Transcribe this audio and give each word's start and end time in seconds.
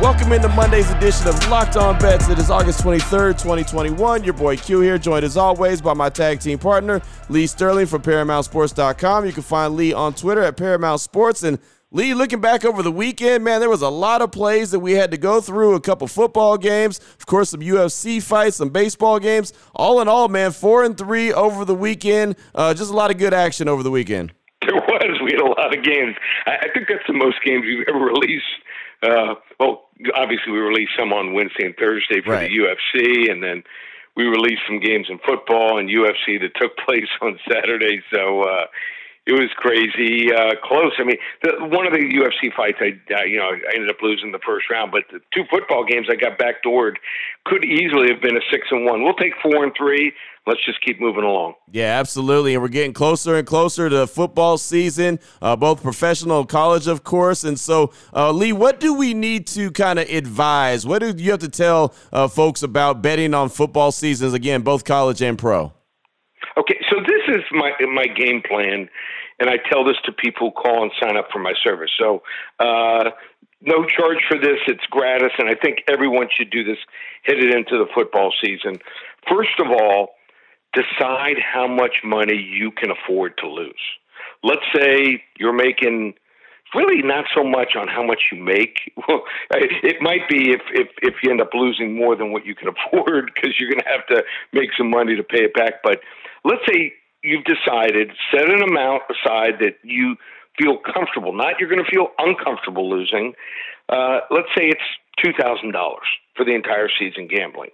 Welcome 0.00 0.32
into 0.32 0.48
Monday's 0.48 0.90
edition 0.90 1.28
of 1.28 1.48
Locked 1.48 1.76
On 1.76 1.96
Bets. 2.00 2.28
It 2.28 2.36
is 2.40 2.50
August 2.50 2.80
23rd, 2.80 3.38
2021. 3.40 4.24
Your 4.24 4.32
boy 4.32 4.56
Q 4.56 4.80
here, 4.80 4.98
joined 4.98 5.24
as 5.24 5.36
always 5.36 5.80
by 5.80 5.94
my 5.94 6.10
tag 6.10 6.40
team 6.40 6.58
partner, 6.58 7.00
Lee 7.28 7.46
Sterling 7.46 7.86
from 7.86 8.02
ParamountSports.com. 8.02 9.24
You 9.24 9.32
can 9.32 9.44
find 9.44 9.76
Lee 9.76 9.92
on 9.92 10.12
Twitter 10.12 10.42
at 10.42 10.56
Paramount 10.56 11.00
Sports. 11.00 11.44
And 11.44 11.60
Lee, 11.92 12.12
looking 12.12 12.40
back 12.40 12.64
over 12.64 12.82
the 12.82 12.90
weekend, 12.90 13.44
man, 13.44 13.60
there 13.60 13.70
was 13.70 13.82
a 13.82 13.88
lot 13.88 14.20
of 14.20 14.32
plays 14.32 14.72
that 14.72 14.80
we 14.80 14.92
had 14.94 15.12
to 15.12 15.16
go 15.16 15.40
through. 15.40 15.76
A 15.76 15.80
couple 15.80 16.08
football 16.08 16.58
games, 16.58 16.98
of 16.98 17.26
course, 17.26 17.50
some 17.50 17.60
UFC 17.60 18.20
fights, 18.20 18.56
some 18.56 18.70
baseball 18.70 19.20
games. 19.20 19.52
All 19.76 20.00
in 20.00 20.08
all, 20.08 20.26
man, 20.26 20.50
four 20.50 20.82
and 20.82 20.98
three 20.98 21.32
over 21.32 21.64
the 21.64 21.74
weekend. 21.74 22.34
Uh, 22.52 22.74
just 22.74 22.90
a 22.90 22.96
lot 22.96 23.12
of 23.12 23.18
good 23.18 23.32
action 23.32 23.68
over 23.68 23.84
the 23.84 23.92
weekend. 23.92 24.32
There 24.60 24.74
was. 24.74 25.20
We 25.22 25.30
had 25.30 25.40
a 25.40 25.46
lot 25.46 25.76
of 25.76 25.84
games. 25.84 26.16
I, 26.46 26.56
I 26.62 26.68
think 26.74 26.88
that's 26.88 27.06
the 27.06 27.14
most 27.14 27.36
games 27.44 27.62
we've 27.64 27.86
ever 27.88 28.04
released 28.04 28.42
uh, 29.04 29.34
well, 29.60 29.84
obviously 30.14 30.52
we 30.52 30.58
released 30.58 30.92
some 30.98 31.12
on 31.12 31.34
Wednesday 31.34 31.66
and 31.66 31.76
Thursday 31.76 32.20
for 32.22 32.32
right. 32.32 32.48
the 32.48 32.56
UFC, 32.56 33.30
and 33.30 33.42
then 33.42 33.62
we 34.16 34.24
released 34.24 34.62
some 34.66 34.80
games 34.80 35.06
in 35.08 35.18
football 35.18 35.78
and 35.78 35.88
UFC 35.88 36.40
that 36.40 36.52
took 36.56 36.76
place 36.86 37.08
on 37.20 37.38
Saturday. 37.50 38.02
So 38.12 38.42
uh, 38.42 38.66
it 39.26 39.32
was 39.32 39.48
crazy 39.56 40.32
uh, 40.32 40.54
close. 40.62 40.92
I 40.98 41.04
mean, 41.04 41.16
the, 41.42 41.52
one 41.64 41.86
of 41.86 41.92
the 41.92 42.00
UFC 42.00 42.54
fights, 42.54 42.78
I 42.80 42.92
uh, 43.14 43.24
you 43.24 43.38
know 43.38 43.44
I 43.44 43.74
ended 43.74 43.88
up 43.88 43.96
losing 44.02 44.32
the 44.32 44.40
first 44.44 44.68
round, 44.70 44.92
but 44.92 45.04
the 45.10 45.20
two 45.32 45.44
football 45.50 45.84
games 45.84 46.08
I 46.10 46.16
got 46.16 46.38
backdoored 46.38 46.96
could 47.46 47.64
easily 47.64 48.12
have 48.12 48.20
been 48.20 48.36
a 48.36 48.44
six 48.50 48.68
and 48.70 48.84
one. 48.84 49.02
We'll 49.02 49.14
take 49.14 49.32
four 49.42 49.64
and 49.64 49.72
three. 49.76 50.12
Let's 50.46 50.62
just 50.66 50.82
keep 50.82 51.00
moving 51.00 51.24
along. 51.24 51.54
Yeah, 51.72 51.98
absolutely. 51.98 52.52
And 52.52 52.62
we're 52.62 52.68
getting 52.68 52.92
closer 52.92 53.36
and 53.36 53.46
closer 53.46 53.88
to 53.88 54.06
football 54.06 54.58
season, 54.58 55.18
uh, 55.40 55.56
both 55.56 55.82
professional 55.82 56.40
and 56.40 56.48
college, 56.48 56.86
of 56.86 57.02
course. 57.02 57.44
And 57.44 57.58
so, 57.58 57.94
uh, 58.12 58.30
Lee, 58.30 58.52
what 58.52 58.78
do 58.78 58.92
we 58.92 59.14
need 59.14 59.46
to 59.48 59.70
kind 59.70 59.98
of 59.98 60.06
advise? 60.10 60.86
What 60.86 60.98
do 60.98 61.14
you 61.16 61.30
have 61.30 61.40
to 61.40 61.48
tell 61.48 61.94
uh, 62.12 62.28
folks 62.28 62.62
about 62.62 63.00
betting 63.00 63.32
on 63.32 63.48
football 63.48 63.90
seasons, 63.90 64.34
again, 64.34 64.60
both 64.60 64.84
college 64.84 65.22
and 65.22 65.38
pro? 65.38 65.72
Okay, 66.56 66.78
so 66.90 67.00
this 67.00 67.13
is 67.34 67.44
my 67.52 67.72
my 67.92 68.06
game 68.06 68.42
plan, 68.46 68.88
and 69.38 69.50
I 69.50 69.56
tell 69.70 69.84
this 69.84 69.96
to 70.04 70.12
people 70.12 70.50
who 70.50 70.62
call 70.62 70.82
and 70.82 70.92
sign 71.00 71.16
up 71.16 71.28
for 71.32 71.38
my 71.38 71.54
service. 71.62 71.90
So, 71.98 72.22
uh, 72.60 73.10
no 73.60 73.84
charge 73.84 74.18
for 74.28 74.38
this; 74.38 74.60
it's 74.66 74.84
gratis, 74.90 75.32
and 75.38 75.48
I 75.48 75.54
think 75.54 75.78
everyone 75.88 76.28
should 76.34 76.50
do 76.50 76.64
this. 76.64 76.78
It 77.26 77.38
into 77.38 77.78
the 77.78 77.86
football 77.94 78.32
season. 78.42 78.78
First 79.28 79.58
of 79.58 79.70
all, 79.70 80.10
decide 80.74 81.36
how 81.40 81.66
much 81.66 82.02
money 82.04 82.36
you 82.36 82.70
can 82.70 82.90
afford 82.90 83.38
to 83.38 83.48
lose. 83.48 83.72
Let's 84.42 84.64
say 84.76 85.22
you're 85.38 85.54
making 85.54 86.14
really 86.74 87.02
not 87.02 87.24
so 87.34 87.44
much 87.44 87.76
on 87.76 87.88
how 87.88 88.04
much 88.04 88.30
you 88.32 88.38
make. 88.38 88.92
Well, 89.08 89.22
it 89.50 89.96
might 90.00 90.28
be 90.28 90.50
if 90.50 90.60
if 90.72 90.88
if 91.02 91.14
you 91.22 91.30
end 91.30 91.40
up 91.40 91.50
losing 91.54 91.96
more 91.96 92.16
than 92.16 92.32
what 92.32 92.44
you 92.44 92.54
can 92.54 92.68
afford 92.74 93.30
because 93.34 93.58
you're 93.58 93.70
going 93.70 93.82
to 93.82 93.88
have 93.88 94.06
to 94.08 94.24
make 94.52 94.70
some 94.76 94.90
money 94.90 95.16
to 95.16 95.22
pay 95.22 95.44
it 95.44 95.54
back. 95.54 95.82
But 95.82 96.00
let's 96.44 96.62
say 96.68 96.92
you've 97.24 97.44
decided 97.44 98.10
set 98.30 98.48
an 98.48 98.62
amount 98.62 99.02
aside 99.10 99.54
that 99.60 99.76
you 99.82 100.16
feel 100.58 100.78
comfortable. 100.78 101.32
Not 101.32 101.58
you're 101.58 101.68
going 101.68 101.82
to 101.84 101.90
feel 101.90 102.08
uncomfortable 102.18 102.88
losing. 102.88 103.32
Uh, 103.88 104.20
let's 104.30 104.48
say 104.56 104.68
it's 104.68 104.88
two 105.22 105.32
thousand 105.32 105.72
dollars 105.72 106.06
for 106.36 106.44
the 106.44 106.54
entire 106.54 106.88
season 106.98 107.26
gambling. 107.26 107.70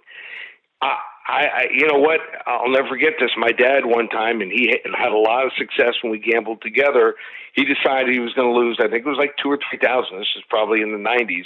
I, 0.81 0.97
I, 1.27 1.41
I, 1.45 1.63
you 1.71 1.87
know 1.87 1.99
what? 1.99 2.19
I'll 2.47 2.71
never 2.71 2.87
forget 2.89 3.13
this. 3.19 3.29
My 3.37 3.51
dad 3.51 3.85
one 3.85 4.09
time, 4.09 4.41
and 4.41 4.51
he 4.51 4.73
had 4.97 5.11
a 5.11 5.17
lot 5.17 5.45
of 5.45 5.51
success 5.57 5.93
when 6.01 6.11
we 6.11 6.19
gambled 6.19 6.61
together. 6.61 7.15
He 7.53 7.63
decided 7.65 8.11
he 8.11 8.19
was 8.19 8.33
going 8.33 8.51
to 8.51 8.57
lose. 8.57 8.79
I 8.79 8.87
think 8.89 9.05
it 9.05 9.09
was 9.09 9.19
like 9.19 9.35
two 9.41 9.51
or 9.51 9.59
three 9.69 9.79
thousand. 9.79 10.17
This 10.17 10.33
is 10.35 10.43
probably 10.49 10.81
in 10.81 10.91
the 10.91 10.97
'90s 10.97 11.45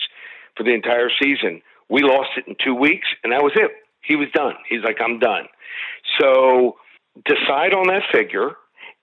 for 0.55 0.63
the 0.63 0.73
entire 0.73 1.09
season. 1.21 1.61
We 1.89 2.01
lost 2.01 2.29
it 2.37 2.47
in 2.47 2.55
two 2.63 2.73
weeks, 2.73 3.07
and 3.23 3.33
that 3.33 3.43
was 3.43 3.53
it. 3.55 3.71
He 4.01 4.15
was 4.15 4.27
done. 4.33 4.53
He's 4.69 4.83
like, 4.83 4.97
I'm 5.03 5.19
done. 5.19 5.45
So 6.19 6.77
decide 7.23 7.73
on 7.73 7.87
that 7.87 8.03
figure, 8.11 8.51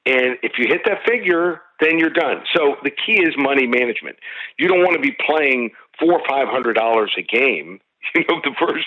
and 0.05 0.37
if 0.43 0.53
you 0.59 0.67
hit 0.69 0.83
that 0.87 0.99
figure, 1.07 1.63
then 1.81 1.99
you're 1.99 2.11
done. 2.11 2.43
So 2.55 2.77
the 2.83 2.91
key 2.91 3.23
is 3.23 3.35
money 3.37 3.67
management. 3.67 4.17
You 4.59 4.69
don't 4.69 4.81
want 4.81 4.95
to 4.95 5.01
be 5.01 5.17
playing 5.27 5.71
four 5.99 6.15
or 6.15 6.23
five 6.29 6.49
hundred 6.49 6.75
dollars 6.75 7.13
a 7.17 7.23
game 7.23 7.81
you 8.15 8.25
know 8.29 8.41
the 8.43 8.55
first 8.59 8.87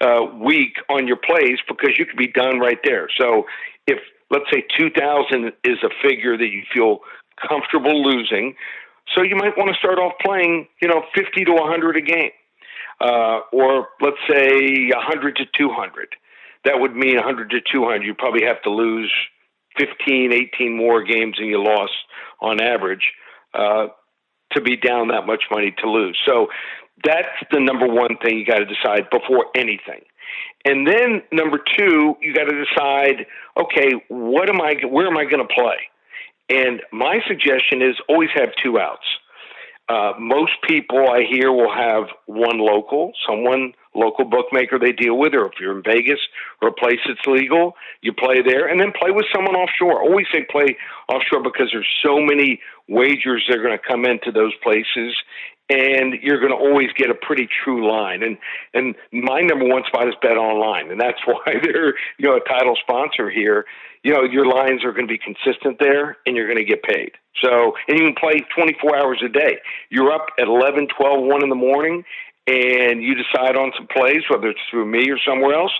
uh, 0.00 0.24
week 0.42 0.76
on 0.88 1.06
your 1.06 1.16
plays 1.16 1.58
because 1.68 1.98
you 1.98 2.06
could 2.06 2.16
be 2.16 2.28
done 2.28 2.58
right 2.58 2.78
there. 2.84 3.08
So 3.18 3.46
if 3.86 3.98
let's 4.30 4.46
say 4.52 4.64
2000 4.76 5.52
is 5.64 5.78
a 5.82 5.90
figure 6.02 6.36
that 6.36 6.48
you 6.48 6.62
feel 6.74 6.98
comfortable 7.48 8.02
losing, 8.02 8.54
so 9.14 9.22
you 9.22 9.36
might 9.36 9.56
want 9.56 9.70
to 9.70 9.76
start 9.76 9.98
off 9.98 10.14
playing, 10.24 10.66
you 10.82 10.88
know, 10.88 11.02
50 11.14 11.44
to 11.44 11.52
a 11.52 11.62
100 11.62 11.96
a 11.96 12.00
game. 12.00 12.30
Uh, 12.98 13.40
or 13.52 13.88
let's 14.00 14.16
say 14.28 14.90
a 14.90 14.96
100 14.96 15.36
to 15.36 15.44
200. 15.56 16.16
That 16.66 16.80
would 16.80 16.94
mean 16.94 17.14
100 17.14 17.50
to 17.50 17.60
200. 17.72 18.02
You 18.04 18.14
probably 18.14 18.44
have 18.44 18.60
to 18.62 18.70
lose 18.70 19.12
15, 19.78 20.32
18 20.32 20.76
more 20.76 21.02
games 21.04 21.36
than 21.38 21.46
you 21.46 21.62
lost 21.62 21.92
on 22.42 22.60
average 22.60 23.12
uh, 23.54 23.86
to 24.52 24.60
be 24.60 24.76
down 24.76 25.08
that 25.08 25.26
much 25.26 25.44
money 25.50 25.74
to 25.78 25.90
lose. 25.90 26.18
So 26.26 26.48
that's 27.04 27.28
the 27.52 27.60
number 27.60 27.86
one 27.86 28.16
thing 28.22 28.38
you 28.38 28.44
got 28.44 28.58
to 28.58 28.66
decide 28.66 29.08
before 29.10 29.46
anything. 29.54 30.02
And 30.64 30.86
then 30.86 31.22
number 31.32 31.58
two, 31.78 32.16
you 32.20 32.34
got 32.34 32.44
to 32.44 32.64
decide, 32.64 33.26
okay, 33.56 33.92
what 34.08 34.48
am 34.48 34.60
I? 34.60 34.74
Where 34.88 35.06
am 35.06 35.16
I 35.16 35.24
going 35.24 35.46
to 35.46 35.54
play? 35.54 35.76
And 36.48 36.82
my 36.92 37.20
suggestion 37.28 37.82
is 37.82 37.94
always 38.08 38.30
have 38.34 38.50
two 38.62 38.78
outs. 38.78 39.06
Uh, 39.88 40.12
most 40.18 40.52
people 40.66 41.08
I 41.08 41.22
hear 41.22 41.52
will 41.52 41.72
have 41.72 42.08
one 42.26 42.58
local, 42.58 43.12
someone 43.26 43.72
local 43.94 44.24
bookmaker 44.24 44.78
they 44.78 44.92
deal 44.92 45.16
with, 45.16 45.32
or 45.32 45.46
if 45.46 45.52
you're 45.60 45.76
in 45.76 45.82
Vegas 45.82 46.18
or 46.60 46.68
a 46.68 46.72
place 46.72 46.98
that's 47.06 47.24
legal, 47.26 47.74
you 48.02 48.12
play 48.12 48.42
there, 48.42 48.66
and 48.66 48.80
then 48.80 48.92
play 48.92 49.12
with 49.12 49.26
someone 49.32 49.54
offshore. 49.54 50.02
Always 50.02 50.26
say 50.32 50.44
play 50.50 50.76
offshore 51.08 51.42
because 51.42 51.70
there's 51.72 51.88
so 52.04 52.20
many 52.20 52.60
wagers 52.88 53.44
that 53.48 53.58
are 53.58 53.62
going 53.62 53.78
to 53.78 53.84
come 53.84 54.04
into 54.04 54.32
those 54.32 54.54
places, 54.62 55.16
and 55.68 56.14
you're 56.22 56.38
going 56.38 56.52
to 56.52 56.58
always 56.58 56.88
get 56.96 57.10
a 57.10 57.14
pretty 57.14 57.48
true 57.64 57.88
line. 57.90 58.22
And 58.22 58.38
and 58.74 58.94
my 59.12 59.40
number 59.40 59.66
one 59.66 59.82
spot 59.86 60.08
is 60.08 60.14
Bet 60.22 60.36
Online, 60.36 60.90
and 60.90 61.00
that's 61.00 61.18
why 61.26 61.54
they're 61.62 61.94
you 62.18 62.28
know 62.28 62.36
a 62.36 62.48
title 62.48 62.76
sponsor 62.80 63.30
here. 63.30 63.64
You 64.02 64.12
know 64.12 64.22
your 64.22 64.46
lines 64.46 64.84
are 64.84 64.92
going 64.92 65.08
to 65.08 65.12
be 65.12 65.18
consistent 65.18 65.78
there, 65.80 66.16
and 66.26 66.36
you're 66.36 66.46
going 66.46 66.58
to 66.58 66.64
get 66.64 66.82
paid. 66.82 67.12
So 67.42 67.74
and 67.88 67.98
you 67.98 68.04
can 68.04 68.14
play 68.14 68.44
24 68.54 68.96
hours 68.96 69.22
a 69.24 69.28
day. 69.28 69.58
You're 69.90 70.12
up 70.12 70.26
at 70.38 70.46
11, 70.46 70.88
12, 70.96 71.24
1 71.24 71.42
in 71.42 71.48
the 71.48 71.54
morning, 71.54 72.04
and 72.46 73.02
you 73.02 73.14
decide 73.14 73.56
on 73.56 73.72
some 73.76 73.88
plays, 73.88 74.22
whether 74.30 74.48
it's 74.48 74.60
through 74.70 74.86
me 74.86 75.10
or 75.10 75.18
somewhere 75.26 75.54
else. 75.54 75.72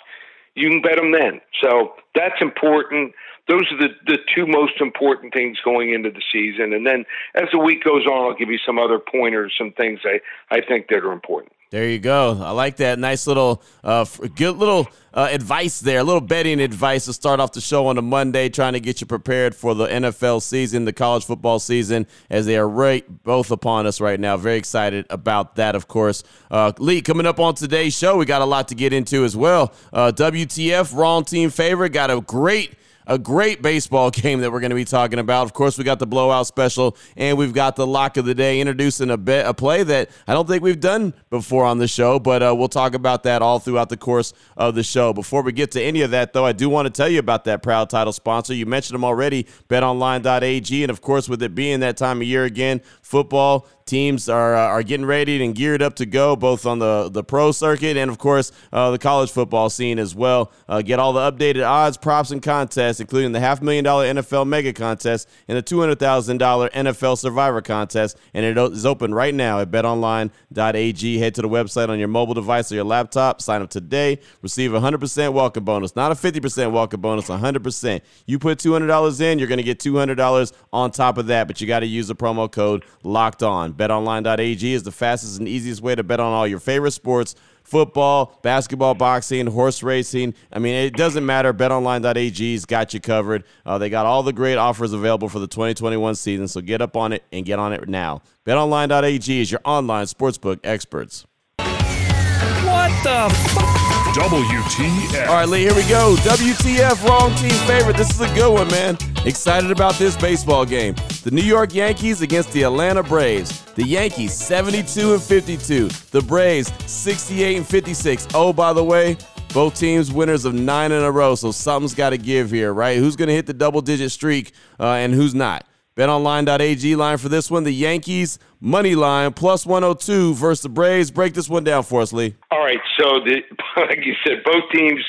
You 0.57 0.69
can 0.69 0.83
bet 0.83 0.97
them 0.97 1.13
then. 1.13 1.41
So 1.63 1.95
that's 2.15 2.41
important 2.41 3.15
those 3.49 3.63
are 3.71 3.79
the, 3.79 3.89
the 4.07 4.19
two 4.35 4.47
most 4.47 4.81
important 4.81 5.33
things 5.33 5.59
going 5.65 5.95
into 5.95 6.11
the 6.11 6.23
season. 6.33 6.73
And 6.73 6.87
then 6.87 7.05
as 7.35 7.49
the 7.53 7.59
week 7.59 7.85
goes 7.85 8.05
on, 8.07 8.25
I'll 8.25 8.37
give 8.37 8.51
you 8.51 8.59
some 8.65 8.79
other 8.79 8.99
pointers, 8.99 9.55
some 9.57 9.73
things 9.73 10.01
I, 10.05 10.21
I 10.51 10.61
think 10.61 10.89
that 10.89 11.05
are 11.05 11.13
important. 11.13 11.53
There 11.77 11.91
you 11.91 11.99
go. 11.99 12.41
I 12.43 12.53
like 12.53 12.77
that 12.77 12.99
nice 12.99 13.27
little, 13.27 13.63
uh, 13.85 14.07
good 14.35 14.57
little 14.57 14.89
uh, 15.13 15.29
advice 15.31 15.79
there, 15.79 15.99
a 15.99 16.05
little 16.05 16.23
betting 16.23 16.59
advice 16.59 17.05
to 17.05 17.13
start 17.13 17.39
off 17.39 17.53
the 17.53 17.61
show 17.61 17.89
on 17.89 17.99
a 17.99 18.03
Monday, 18.03 18.49
trying 18.49 18.73
to 18.73 18.81
get 18.81 19.03
you 19.03 19.07
prepared 19.07 19.55
for 19.55 19.75
the 19.75 19.87
NFL 19.87 20.41
season, 20.41 20.87
the 20.87 20.95
college 20.95 21.27
football 21.27 21.59
season, 21.59 22.07
as 22.31 22.47
they 22.47 22.57
are 22.57 22.67
right 22.67 23.05
both 23.25 23.51
upon 23.51 23.87
us 23.87 24.01
right 24.01 24.19
now. 24.19 24.39
Very 24.39 24.57
excited 24.57 25.05
about 25.11 25.57
that, 25.57 25.75
of 25.75 25.87
course. 25.87 26.25
Uh, 26.51 26.73
Lee, 26.79 27.03
coming 27.03 27.27
up 27.27 27.39
on 27.39 27.55
today's 27.55 27.95
show, 27.95 28.17
we 28.17 28.25
got 28.25 28.41
a 28.41 28.47
lot 28.47 28.69
to 28.69 28.75
get 28.75 28.95
into 28.95 29.23
as 29.25 29.37
well. 29.37 29.75
Uh, 29.93 30.11
WTF, 30.17 30.97
wrong 30.97 31.27
team 31.27 31.51
favorite, 31.51 31.91
got 31.91 32.11
a 32.11 32.23
great 32.23 32.73
a 33.07 33.19
great 33.19 33.63
baseball 33.63 34.11
game 34.17 34.41
that 34.41 34.51
we're 34.51 34.61
going 34.61 34.71
to 34.71 34.77
be 34.77 34.85
talking 34.85 35.19
about. 35.19 35.45
Of 35.45 35.53
course, 35.53 35.79
we 35.79 35.85
got 35.85 35.99
the 35.99 36.07
blowout 36.07 36.47
special 36.47 36.97
and 37.17 37.39
we've 37.39 37.53
got 37.53 37.77
the 37.77 37.87
lock 37.87 38.17
of 38.17 38.25
the 38.25 38.35
day 38.35 38.61
introducing 38.61 39.11
a 39.11 39.17
bit 39.17 39.47
a 39.47 39.55
play 39.55 39.83
that 39.83 40.11
I 40.27 40.35
don't 40.35 40.49
think 40.49 40.63
we've 40.63 40.81
done 40.81 41.15
before 41.31 41.65
on 41.65 41.79
the 41.79 41.89
show, 41.89 42.19
but 42.19 42.43
uh, 42.43 42.55
we'll 42.57 42.69
talk 42.69 42.95
about 42.95 43.23
that 43.25 43.43
all 43.43 43.59
throughout 43.59 43.89
the 43.89 43.97
course 43.97 44.33
of 44.57 44.75
the 44.75 44.83
show. 44.83 45.13
Before 45.13 45.43
we 45.43 45.53
get 45.53 45.71
to 45.73 45.83
any 45.83 46.03
of 46.03 46.11
that, 46.11 46.33
though, 46.33 46.45
I 46.45 46.53
do 46.53 46.69
want 46.69 46.87
to 46.87 46.91
tell 46.91 47.09
you 47.09 47.19
about 47.19 47.45
that 47.45 47.63
proud 47.63 47.91
title 47.91 48.13
sponsor. 48.13 48.55
You 48.55 48.67
mentioned 48.67 48.95
them 48.95 49.05
already, 49.05 49.47
betonline.ag, 49.69 50.83
and 50.83 50.91
of 50.91 51.01
course, 51.01 51.29
with 51.29 51.43
it 51.43 51.55
being 51.55 51.81
that 51.81 51.97
time 51.97 52.21
of 52.21 52.27
year 52.27 52.45
again, 52.45 52.81
football 53.07 53.69
teams 53.87 54.29
are 54.29 54.57
uh, 54.57 54.67
are 54.67 54.83
getting 54.83 55.07
ready 55.07 55.43
and 55.45 55.55
geared 55.55 55.81
up 55.81 55.95
to 55.95 56.07
go, 56.07 56.35
both 56.35 56.67
on 56.67 56.81
the 56.81 57.09
the 57.09 57.23
pro 57.23 57.53
circuit 57.53 57.97
and 57.97 58.11
of 58.11 58.19
course 58.19 58.51
uh, 58.73 58.91
the 58.91 58.99
college 58.99 59.31
football 59.31 59.71
scene 59.71 59.99
as 59.99 60.15
well. 60.15 60.51
Uh, 60.69 60.83
get 60.83 60.99
all 60.99 61.13
the 61.13 61.31
updated 61.31 61.67
odds, 61.67 61.97
props, 61.97 62.33
and 62.33 62.43
contests 62.43 62.99
including 62.99 63.33
the 63.33 63.41
half 63.41 63.63
million 63.63 63.85
dollar 63.85 64.07
NFL 64.07 64.47
mega 64.47 64.73
contest 64.73 65.29
and 65.49 65.57
the 65.57 65.63
$200,000 65.63 66.73
NFL 66.73 67.19
survivor 67.19 67.63
contest. 67.63 68.19
And 68.35 68.45
it 68.45 68.59
is 68.73 68.85
open 68.85 69.15
right 69.15 69.35
now 69.35 69.61
at 69.61 69.71
betonline.ag. 69.71 71.19
Head 71.19 71.35
to 71.37 71.43
the 71.43 71.49
website 71.49 71.89
on 71.89 71.99
your 71.99 72.09
mobile 72.09 72.35
device 72.35 72.73
or 72.73 72.77
your 72.77 72.85
laptop. 72.85 73.41
Sign 73.41 73.63
up 73.63 73.71
today. 73.71 74.19
Receive 74.43 74.75
a 74.75 74.81
100% 74.81 75.33
welcome 75.33 75.65
bonus. 75.65 75.95
Not 75.95 76.13
a 76.13 76.15
50% 76.15 76.73
welcome 76.73 77.01
bonus, 77.01 77.29
100%. 77.29 78.01
You 78.27 78.39
put 78.39 78.59
$200 78.59 79.21
in, 79.21 79.39
you're 79.39 79.49
going 79.49 79.59
to 79.59 79.65
get 79.65 79.79
$200 79.79 80.53
on 80.73 80.91
top 80.91 81.19
of 81.19 81.27
that, 81.29 81.47
but 81.47 81.61
you 81.61 81.67
got 81.67 81.81
to 81.81 81.87
use 81.87 82.09
the 82.09 82.17
promo 82.17 82.51
code 82.51 82.85
locked 83.03 83.43
on. 83.43 83.73
BetOnline.ag 83.73 84.73
is 84.73 84.83
the 84.83 84.93
fastest 84.93 85.39
and 85.39 85.49
easiest 85.49 85.83
way 85.83 85.95
to 85.95 86.03
bet 86.03 86.21
on 86.21 86.33
all 86.33 86.47
your 86.47 86.61
favorite 86.61 86.93
sports 86.93 87.35
football, 87.67 88.39
basketball, 88.43 88.95
boxing, 88.95 89.47
horse 89.49 89.83
racing. 89.83 90.35
I 90.53 90.61
mean, 90.61 90.75
it 90.75 90.95
doesn't 90.95 91.27
matter. 91.27 91.53
BetOnline.ag's 91.53 92.65
got 92.65 92.95
you 92.95 93.01
covered. 93.01 93.45
Uh, 93.65 93.79
they 93.79 93.91
got 93.91 94.07
all 94.07 94.23
the 94.23 94.33
great 94.33 94.57
offers 94.57 94.93
available 94.93 95.29
for 95.29 95.41
the 95.41 95.49
2021 95.49 96.15
season, 96.15 96.49
so 96.49 96.61
get 96.61 96.81
up 96.81 96.97
on 96.97 97.13
it 97.13 97.25
and 97.33 97.45
get 97.45 97.59
on 97.59 97.73
it 97.73 97.89
now. 97.89 98.23
BetOnline.ag 98.47 99.41
is 99.41 99.51
your 99.51 99.61
online 99.65 100.07
sportsbook 100.07 100.61
experts. 100.63 101.27
What 101.59 102.93
the 103.03 103.76
WTF. 104.17 105.29
All 105.29 105.35
right, 105.35 105.47
Lee, 105.47 105.61
here 105.61 105.75
we 105.75 105.87
go. 105.91 106.17
WTF, 106.21 107.07
wrong 107.07 107.35
team 107.35 107.51
favorite. 107.67 107.99
This 107.99 108.09
is 108.11 108.21
a 108.23 108.35
good 108.35 108.51
one, 108.51 108.67
man. 108.69 108.97
Excited 109.27 109.71
about 109.71 109.97
this 109.97 110.17
baseball 110.17 110.65
game. 110.65 110.95
The 111.23 111.31
New 111.31 111.43
York 111.43 111.75
Yankees 111.75 112.23
against 112.23 112.51
the 112.53 112.63
Atlanta 112.63 113.03
Braves. 113.03 113.61
The 113.75 113.85
Yankees 113.85 114.33
72 114.33 115.13
and 115.13 115.23
52. 115.23 115.89
The 116.13 116.23
Braves 116.23 116.73
68 116.91 117.57
and 117.59 117.67
56. 117.67 118.29
Oh, 118.33 118.55
by 118.55 118.73
the 118.73 118.83
way, 118.83 119.19
both 119.53 119.79
teams 119.79 120.11
winners 120.11 120.47
of 120.47 120.55
nine 120.55 120.93
in 120.93 121.03
a 121.03 121.11
row, 121.11 121.35
so 121.35 121.53
something's 121.53 121.95
got 121.95 122.11
to 122.11 122.19
give 122.19 122.51
here, 122.51 122.73
right? 122.73 122.97
Who's 122.97 123.17
going 123.17 123.29
to 123.29 123.35
hit 123.35 123.45
the 123.45 123.53
double 123.53 123.83
digit 123.83 124.13
streak 124.13 124.53
uh, 124.81 124.93
and 124.93 125.13
who's 125.13 125.35
not? 125.35 125.67
BetOnline.ag 125.95 126.97
line 126.97 127.19
for 127.19 127.29
this 127.29 127.51
one. 127.51 127.65
The 127.65 127.71
Yankees 127.71 128.39
money 128.67 128.97
line 128.97 129.33
plus 129.33 129.65
102 129.65 130.35
versus 130.35 130.63
the 130.63 130.69
Braves. 130.69 131.11
Break 131.11 131.35
this 131.35 131.49
one 131.49 131.65
down 131.65 131.85
for 131.85 132.03
us, 132.03 132.13
Lee. 132.13 132.35
All 132.51 132.59
right. 132.59 132.81
So, 132.99 133.21
the, 133.25 133.43
like 133.77 134.05
you 134.05 134.15
said, 134.27 134.43
both 134.45 134.65
teams 134.75 135.01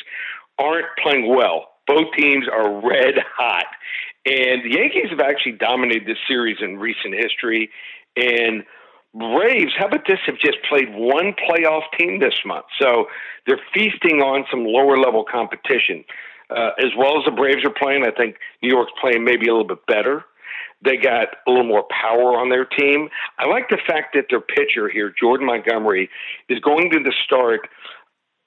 aren't 0.60 0.86
playing 1.02 1.36
well. 1.36 1.70
Both 1.88 2.14
teams 2.18 2.46
are 2.52 2.88
red 2.88 3.16
hot. 3.36 3.66
And 4.26 4.64
the 4.64 4.78
Yankees 4.78 5.10
have 5.10 5.22
actually 5.22 5.54
dominated 5.54 6.06
this 6.06 6.18
series 6.28 6.58
in 6.62 6.78
recent 6.78 7.16
history. 7.16 7.70
And 8.16 8.64
Braves, 9.14 9.72
how 9.78 9.88
about 9.88 10.06
this, 10.08 10.20
have 10.26 10.38
just 10.38 10.58
played 10.70 10.90
one 10.94 11.34
playoff 11.34 11.84
team 11.98 12.20
this 12.20 12.36
month. 12.46 12.66
So 12.80 13.06
they're 13.48 13.62
feasting 13.74 14.22
on 14.22 14.46
some 14.52 14.66
lower 14.66 14.98
level 14.98 15.24
competition. 15.30 16.04
Uh, 16.50 16.72
as 16.80 16.92
well 16.98 17.18
as 17.18 17.26
the 17.26 17.32
Braves 17.32 17.66
are 17.66 17.74
playing, 17.74 18.04
I 18.04 18.12
think 18.12 18.36
New 18.62 18.70
York's 18.70 18.92
playing 19.02 19.24
maybe 19.24 19.48
a 19.48 19.52
little 19.52 19.68
bit 19.68 19.86
better. 19.88 20.26
They 20.84 20.98
got 20.98 21.30
a 21.48 21.52
little 21.52 21.66
more 21.66 21.86
power 21.90 22.38
on 22.38 22.50
their 22.50 22.66
team. 22.66 23.10
I 23.40 23.48
like 23.48 23.70
the 23.70 23.80
fact 23.88 24.14
that 24.14 24.26
their 24.30 24.42
pitcher 24.42 24.90
here, 24.90 25.14
Jordan 25.20 25.48
Montgomery, 25.48 26.10
is 26.50 26.60
going 26.60 26.92
to 26.92 27.00
the 27.00 27.14
start. 27.26 27.68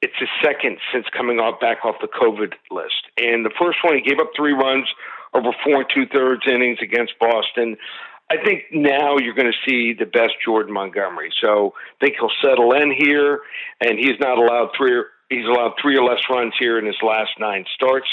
It's 0.03 0.15
his 0.19 0.29
second 0.43 0.79
since 0.93 1.06
coming 1.17 1.38
off 1.38 1.61
back 1.61 1.85
off 1.85 1.97
the 2.00 2.09
COVID 2.09 2.55
list. 2.71 3.11
And 3.19 3.44
the 3.44 3.53
first 3.59 3.79
one, 3.85 3.97
he 3.97 4.03
gave 4.03 4.21
up 4.21 4.31
three 4.37 4.53
runs 4.53 4.87
over 5.35 5.50
four 5.65 5.82
and 5.82 5.91
two 5.94 6.06
thirds 6.06 6.43
innings 6.47 6.79
against 6.82 7.19
Boston. 7.19 7.77
I 8.31 8.37
think 8.44 8.65
now 8.73 9.19
you're 9.19 9.35
going 9.35 9.50
to 9.50 9.71
see 9.71 9.93
the 9.93 10.06
best 10.06 10.35
Jordan 10.44 10.73
Montgomery. 10.73 11.33
So 11.43 11.75
I 12.00 12.05
think 12.05 12.17
he'll 12.19 12.31
settle 12.41 12.73
in 12.73 12.94
here, 12.97 13.41
and 13.81 13.99
he's 13.99 14.19
not 14.21 14.38
allowed 14.38 14.71
three. 14.76 15.03
He's 15.29 15.47
allowed 15.47 15.75
three 15.83 15.97
or 15.97 16.05
less 16.05 16.21
runs 16.31 16.55
here 16.59 16.79
in 16.79 16.87
his 16.87 16.97
last 17.03 17.31
nine 17.38 17.65
starts. 17.75 18.09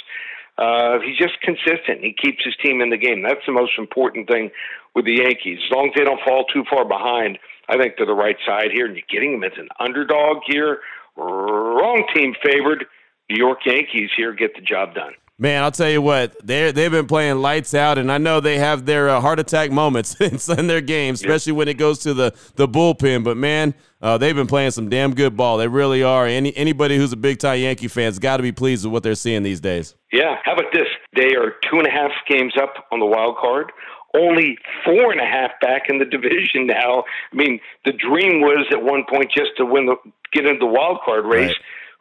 Uh, 0.57 1.00
he's 1.00 1.18
just 1.18 1.39
consistent. 1.42 2.01
He 2.01 2.13
keeps 2.13 2.44
his 2.44 2.56
team 2.63 2.81
in 2.81 2.89
the 2.89 2.98
game. 2.98 3.21
That's 3.21 3.45
the 3.45 3.54
most 3.54 3.74
important 3.77 4.27
thing 4.27 4.50
with 4.95 5.06
the 5.06 5.18
Yankees. 5.21 5.59
As 5.65 5.71
long 5.71 5.89
as 5.89 5.94
they 5.95 6.04
don't 6.04 6.21
fall 6.25 6.45
too 6.45 6.63
far 6.69 6.83
behind, 6.83 7.38
I 7.69 7.77
think 7.77 7.94
they're 7.98 8.07
the 8.07 8.13
right 8.13 8.38
side 8.45 8.71
here. 8.74 8.86
And 8.86 8.95
you're 8.95 9.06
getting 9.09 9.39
them 9.39 9.44
as 9.44 9.57
an 9.57 9.69
underdog 9.80 10.38
here. 10.48 10.80
Wrong 11.15 12.07
team 12.13 12.33
favored. 12.44 12.86
New 13.30 13.38
York 13.38 13.59
Yankees 13.65 14.09
here 14.15 14.33
get 14.33 14.56
the 14.56 14.62
job 14.62 14.95
done. 14.95 15.13
Man, 15.39 15.62
I'll 15.62 15.72
tell 15.72 15.89
you 15.89 16.01
what, 16.01 16.36
they 16.44 16.72
they've 16.72 16.89
been 16.89 17.06
playing 17.06 17.44
lights 17.44 17.75
out, 17.75 18.00
and 18.00 18.12
I 18.12 18.18
know 18.18 18.39
they 18.39 18.57
have 18.57 18.88
their 18.88 19.07
uh, 19.07 19.22
heart 19.22 19.39
attack 19.39 19.69
moments 19.69 20.19
in 20.50 20.66
their 20.66 20.81
games, 20.81 21.22
especially 21.22 21.54
when 21.54 21.68
it 21.68 21.75
goes 21.75 22.00
to 22.00 22.16
the, 22.16 22.34
the 22.56 22.68
bullpen. 22.68 23.24
But 23.24 23.38
man, 23.38 23.75
uh, 24.01 24.18
they've 24.18 24.36
been 24.36 24.48
playing 24.48 24.72
some 24.72 24.89
damn 24.89 25.13
good 25.13 25.38
ball. 25.38 25.57
They 25.57 25.68
really 25.68 26.01
are. 26.01 26.25
Any 26.25 26.57
anybody 26.57 26.98
who's 26.98 27.13
a 27.13 27.18
big 27.18 27.38
time 27.38 27.60
Yankee 27.60 27.88
fan's 27.88 28.18
got 28.18 28.38
to 28.38 28.44
be 28.44 28.51
pleased 28.51 28.84
with 28.84 28.94
what 28.94 29.04
they're 29.04 29.13
seeing 29.13 29.44
these 29.44 29.60
days. 29.60 29.94
Yeah, 30.12 30.38
how 30.44 30.54
about 30.54 30.74
this? 30.74 30.88
They 31.16 31.36
are 31.36 31.54
two 31.69 31.78
and 31.78 31.86
a 31.86 31.92
half 31.92 32.12
games 32.28 32.56
up 32.60 32.74
on 32.92 33.00
the 33.00 33.06
wild 33.06 33.38
card. 33.38 33.72
Only 34.18 34.57
four 34.84 35.12
and 35.12 35.22
a 35.22 35.25
half 35.25 35.51
back 35.62 35.84
in 35.88 36.00
the 36.00 36.06
division 36.18 36.66
now. 36.66 37.04
I 37.31 37.36
mean, 37.36 37.60
the 37.86 37.92
dream 37.92 38.42
was 38.42 38.66
at 38.72 38.81
one 38.81 39.04
point 39.07 39.31
just 39.38 39.51
to 39.57 39.66
win 39.66 39.86
the 39.86 39.98
get 40.34 40.48
into 40.48 40.62
the 40.62 40.66
wild 40.66 40.98
card 41.06 41.25
race. 41.25 41.50
Right 41.50 41.57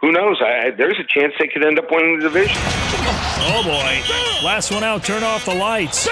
who 0.06 0.12
knows? 0.12 0.40
I, 0.40 0.70
there's 0.70 0.98
a 1.00 1.04
chance 1.04 1.34
they 1.40 1.48
could 1.48 1.64
end 1.64 1.80
up 1.80 1.90
winning 1.90 2.20
the 2.20 2.28
division. 2.28 2.54
Oh 3.48 3.62
boy! 3.64 4.46
Last 4.46 4.70
one 4.70 4.84
out. 4.84 5.02
Turn 5.02 5.24
off 5.24 5.44
the 5.44 5.54
lights. 5.54 6.04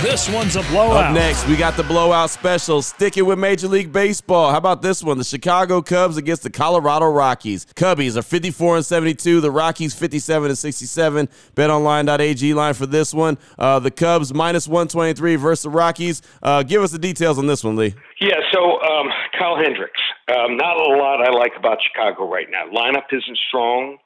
This 0.00 0.28
one's 0.28 0.54
a 0.54 0.62
blowout. 0.62 1.06
Up 1.06 1.14
next, 1.14 1.48
we 1.48 1.56
got 1.56 1.76
the 1.76 1.82
blowout 1.82 2.30
special. 2.30 2.82
Sticking 2.82 3.24
with 3.24 3.40
Major 3.40 3.66
League 3.66 3.92
Baseball. 3.92 4.52
How 4.52 4.58
about 4.58 4.80
this 4.80 5.02
one? 5.02 5.18
The 5.18 5.24
Chicago 5.24 5.82
Cubs 5.82 6.16
against 6.16 6.44
the 6.44 6.50
Colorado 6.50 7.06
Rockies. 7.06 7.66
Cubbies 7.74 8.16
are 8.16 8.22
54 8.22 8.76
and 8.76 8.86
72. 8.86 9.40
The 9.40 9.50
Rockies 9.50 9.92
57 9.92 10.50
and 10.50 10.58
67. 10.58 11.28
BetOnline.ag 11.56 12.54
line 12.54 12.74
for 12.74 12.86
this 12.86 13.12
one. 13.12 13.38
Uh, 13.58 13.80
the 13.80 13.90
Cubs 13.90 14.32
minus 14.32 14.68
123 14.68 15.34
versus 15.34 15.64
the 15.64 15.70
Rockies. 15.70 16.22
Uh, 16.42 16.62
give 16.62 16.82
us 16.82 16.92
the 16.92 16.98
details 16.98 17.38
on 17.38 17.48
this 17.48 17.64
one, 17.64 17.74
Lee. 17.74 17.94
Yeah. 18.20 18.38
So 18.52 18.80
um, 18.80 19.08
Kyle 19.36 19.56
Hendricks. 19.56 20.00
Um, 20.28 20.56
not 20.56 20.76
a 20.76 20.96
lot 20.96 21.20
I 21.20 21.30
like 21.30 21.52
about 21.58 21.78
Chicago 21.82 22.30
right 22.30 22.46
now. 22.50 22.66
Lineup 22.70 23.06
isn't 23.10 23.38
strong. 23.48 23.98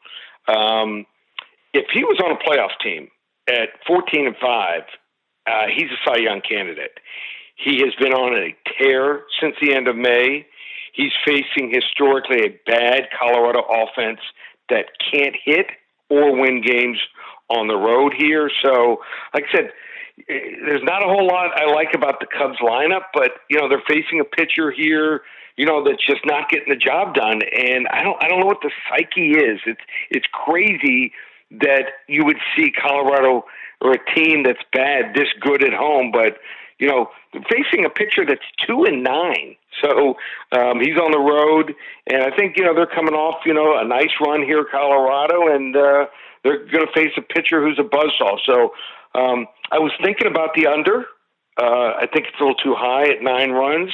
Um, 0.48 1.06
if 1.72 1.86
he 1.92 2.04
was 2.04 2.20
on 2.24 2.32
a 2.32 2.36
playoff 2.36 2.78
team 2.82 3.08
at 3.48 3.68
14 3.86 4.26
and 4.26 4.36
5, 4.40 4.82
uh, 5.46 5.66
he's 5.74 5.90
a 5.90 6.08
Cy 6.08 6.22
Young 6.22 6.40
candidate. 6.40 6.92
He 7.56 7.80
has 7.80 7.94
been 8.00 8.12
on 8.12 8.34
a 8.34 8.54
tear 8.78 9.22
since 9.40 9.54
the 9.60 9.74
end 9.74 9.88
of 9.88 9.96
May. 9.96 10.46
He's 10.92 11.12
facing 11.26 11.70
historically 11.72 12.44
a 12.44 12.60
bad 12.66 13.08
Colorado 13.18 13.60
offense 13.60 14.20
that 14.70 14.86
can't 15.12 15.34
hit 15.44 15.66
or 16.08 16.38
win 16.38 16.62
games 16.62 16.98
on 17.48 17.68
the 17.68 17.76
road 17.76 18.12
here. 18.16 18.50
So, 18.64 18.98
like 19.34 19.44
I 19.52 19.56
said, 19.56 19.70
there's 20.28 20.82
not 20.82 21.02
a 21.02 21.06
whole 21.06 21.26
lot 21.26 21.50
I 21.54 21.70
like 21.70 21.94
about 21.94 22.20
the 22.20 22.26
Cubs 22.26 22.58
lineup, 22.62 23.12
but 23.12 23.32
you 23.50 23.60
know 23.60 23.68
they're 23.68 23.82
facing 23.86 24.20
a 24.20 24.24
pitcher 24.24 24.70
here 24.70 25.20
you 25.56 25.66
know, 25.66 25.84
that's 25.84 26.04
just 26.04 26.20
not 26.24 26.48
getting 26.48 26.68
the 26.68 26.76
job 26.76 27.14
done. 27.14 27.40
And 27.42 27.88
I 27.88 28.02
don't, 28.02 28.22
I 28.22 28.28
don't 28.28 28.40
know 28.40 28.46
what 28.46 28.60
the 28.62 28.70
psyche 28.88 29.32
is. 29.32 29.60
It's, 29.66 29.80
it's 30.10 30.26
crazy 30.32 31.12
that 31.50 31.86
you 32.08 32.24
would 32.24 32.38
see 32.56 32.70
Colorado 32.70 33.44
or 33.80 33.92
a 33.92 34.14
team 34.14 34.42
that's 34.42 34.62
bad 34.72 35.14
this 35.14 35.28
good 35.40 35.62
at 35.64 35.72
home, 35.72 36.10
but 36.12 36.38
you 36.78 36.88
know, 36.88 37.08
facing 37.50 37.84
a 37.86 37.90
pitcher 37.90 38.26
that's 38.26 38.44
two 38.66 38.84
and 38.84 39.02
nine. 39.02 39.56
So 39.82 40.16
um, 40.52 40.80
he's 40.80 40.96
on 40.96 41.10
the 41.12 41.18
road, 41.18 41.74
and 42.06 42.22
I 42.22 42.36
think 42.36 42.56
you 42.56 42.64
know 42.64 42.74
they're 42.74 42.86
coming 42.86 43.14
off 43.14 43.44
you 43.46 43.54
know 43.54 43.78
a 43.78 43.84
nice 43.84 44.12
run 44.24 44.42
here, 44.42 44.66
Colorado, 44.70 45.54
and 45.54 45.76
uh, 45.76 46.06
they're 46.44 46.66
going 46.66 46.86
to 46.86 46.92
face 46.94 47.12
a 47.16 47.22
pitcher 47.22 47.62
who's 47.62 47.78
a 47.78 47.82
buzzsaw. 47.82 48.38
So 48.44 48.72
um, 49.14 49.46
I 49.70 49.78
was 49.78 49.92
thinking 50.02 50.26
about 50.26 50.54
the 50.54 50.66
under. 50.66 51.06
Uh, 51.58 51.96
I 51.96 52.06
think 52.12 52.26
it's 52.26 52.36
a 52.38 52.44
little 52.44 52.56
too 52.56 52.74
high 52.76 53.04
at 53.04 53.22
nine 53.22 53.52
runs, 53.52 53.90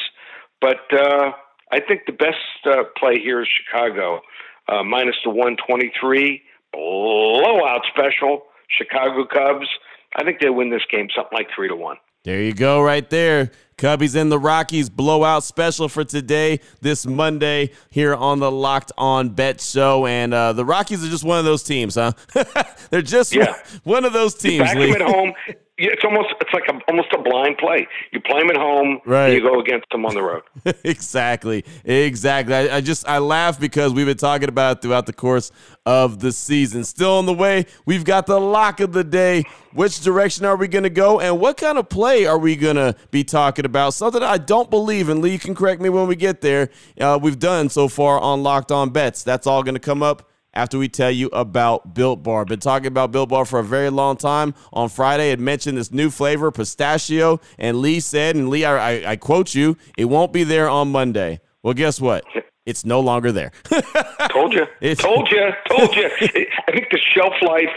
but 0.60 0.82
uh, 0.92 1.32
I 1.72 1.80
think 1.80 2.02
the 2.06 2.12
best 2.12 2.36
uh, 2.66 2.84
play 2.98 3.18
here 3.18 3.42
is 3.42 3.48
Chicago, 3.48 4.20
uh, 4.68 4.84
minus 4.84 5.16
the 5.24 5.30
123 5.30 6.42
blowout 6.72 7.82
special. 7.92 8.44
Chicago 8.68 9.26
Cubs. 9.26 9.68
I 10.14 10.24
think 10.24 10.40
they 10.40 10.50
win 10.50 10.70
this 10.70 10.82
game 10.90 11.08
something 11.14 11.36
like 11.36 11.48
three 11.54 11.68
to 11.68 11.76
one. 11.76 11.96
There 12.24 12.40
you 12.40 12.54
go, 12.54 12.80
right 12.80 13.08
there. 13.10 13.50
Cubbies 13.78 14.14
and 14.14 14.30
the 14.30 14.38
Rockies 14.38 14.88
blowout 14.88 15.42
special 15.42 15.88
for 15.88 16.04
today, 16.04 16.60
this 16.80 17.04
Monday, 17.04 17.72
here 17.90 18.14
on 18.14 18.38
the 18.38 18.50
Locked 18.50 18.92
On 18.96 19.30
Bet 19.30 19.60
Show. 19.60 20.06
And 20.06 20.32
uh, 20.32 20.52
the 20.52 20.64
Rockies 20.64 21.04
are 21.04 21.08
just 21.08 21.24
one 21.24 21.40
of 21.40 21.44
those 21.44 21.64
teams, 21.64 21.96
huh? 21.96 22.12
They're 22.90 23.02
just 23.02 23.34
yeah. 23.34 23.56
one, 23.82 24.04
of 24.04 24.12
those 24.12 24.34
teams. 24.34 24.72
You 24.72 24.78
back 24.78 24.98
them 24.98 25.02
at 25.02 25.14
home. 25.14 25.32
it's 25.90 26.04
almost 26.04 26.28
it's 26.40 26.52
like 26.52 26.64
a, 26.68 26.78
almost 26.88 27.12
a 27.12 27.18
blind 27.18 27.58
play. 27.58 27.86
You 28.12 28.20
play 28.20 28.40
them 28.40 28.50
at 28.50 28.56
home, 28.56 29.00
right? 29.04 29.32
you 29.32 29.40
go 29.40 29.60
against 29.60 29.88
them 29.90 30.06
on 30.06 30.14
the 30.14 30.22
road. 30.22 30.42
exactly, 30.84 31.64
exactly. 31.84 32.54
I, 32.54 32.76
I, 32.76 32.80
just 32.80 33.06
I 33.08 33.18
laugh 33.18 33.58
because 33.58 33.92
we've 33.92 34.06
been 34.06 34.16
talking 34.16 34.48
about 34.48 34.78
it 34.78 34.82
throughout 34.82 35.06
the 35.06 35.12
course 35.12 35.50
of 35.84 36.20
the 36.20 36.32
season. 36.32 36.84
Still 36.84 37.18
on 37.18 37.26
the 37.26 37.34
way, 37.34 37.66
we've 37.84 38.04
got 38.04 38.26
the 38.26 38.40
lock 38.40 38.80
of 38.80 38.92
the 38.92 39.04
day. 39.04 39.44
Which 39.72 40.00
direction 40.02 40.44
are 40.44 40.56
we 40.56 40.68
going 40.68 40.82
to 40.84 40.90
go, 40.90 41.18
and 41.18 41.40
what 41.40 41.56
kind 41.56 41.78
of 41.78 41.88
play 41.88 42.26
are 42.26 42.38
we 42.38 42.56
going 42.56 42.76
to 42.76 42.94
be 43.10 43.24
talking 43.24 43.64
about? 43.64 43.94
Something 43.94 44.22
I 44.22 44.36
don't 44.36 44.68
believe, 44.70 45.08
and 45.08 45.22
Lee, 45.22 45.32
you 45.32 45.38
can 45.38 45.54
correct 45.54 45.80
me 45.80 45.88
when 45.88 46.06
we 46.06 46.14
get 46.16 46.42
there. 46.42 46.68
Uh, 47.00 47.18
we've 47.20 47.38
done 47.38 47.70
so 47.70 47.88
far 47.88 48.20
on 48.20 48.42
Locked 48.42 48.70
On 48.70 48.90
Bets. 48.90 49.22
That's 49.22 49.46
all 49.46 49.62
going 49.62 49.74
to 49.74 49.80
come 49.80 50.02
up 50.02 50.28
after 50.54 50.78
we 50.78 50.88
tell 50.88 51.10
you 51.10 51.28
about 51.28 51.94
Built 51.94 52.22
Bar. 52.22 52.44
Been 52.44 52.60
talking 52.60 52.88
about 52.88 53.12
Built 53.12 53.28
Bar 53.28 53.44
for 53.44 53.58
a 53.58 53.64
very 53.64 53.90
long 53.90 54.16
time. 54.16 54.54
On 54.72 54.88
Friday, 54.88 55.30
it 55.30 55.38
mentioned 55.38 55.78
this 55.78 55.90
new 55.92 56.10
flavor, 56.10 56.50
pistachio, 56.50 57.40
and 57.58 57.78
Lee 57.78 58.00
said, 58.00 58.36
and 58.36 58.48
Lee, 58.48 58.64
I, 58.64 58.90
I, 58.90 59.10
I 59.12 59.16
quote 59.16 59.54
you, 59.54 59.76
it 59.96 60.06
won't 60.06 60.32
be 60.32 60.44
there 60.44 60.68
on 60.68 60.90
Monday. 60.90 61.40
Well, 61.62 61.74
guess 61.74 62.00
what? 62.00 62.24
It's 62.66 62.84
no 62.84 63.00
longer 63.00 63.32
there. 63.32 63.52
told 64.30 64.52
you. 64.52 64.66
told 64.94 65.30
you. 65.30 65.50
Told 65.68 65.96
you. 65.96 66.08
I 66.20 66.72
think 66.72 66.88
the 66.90 67.00
shelf 67.14 67.34
life 67.42 67.70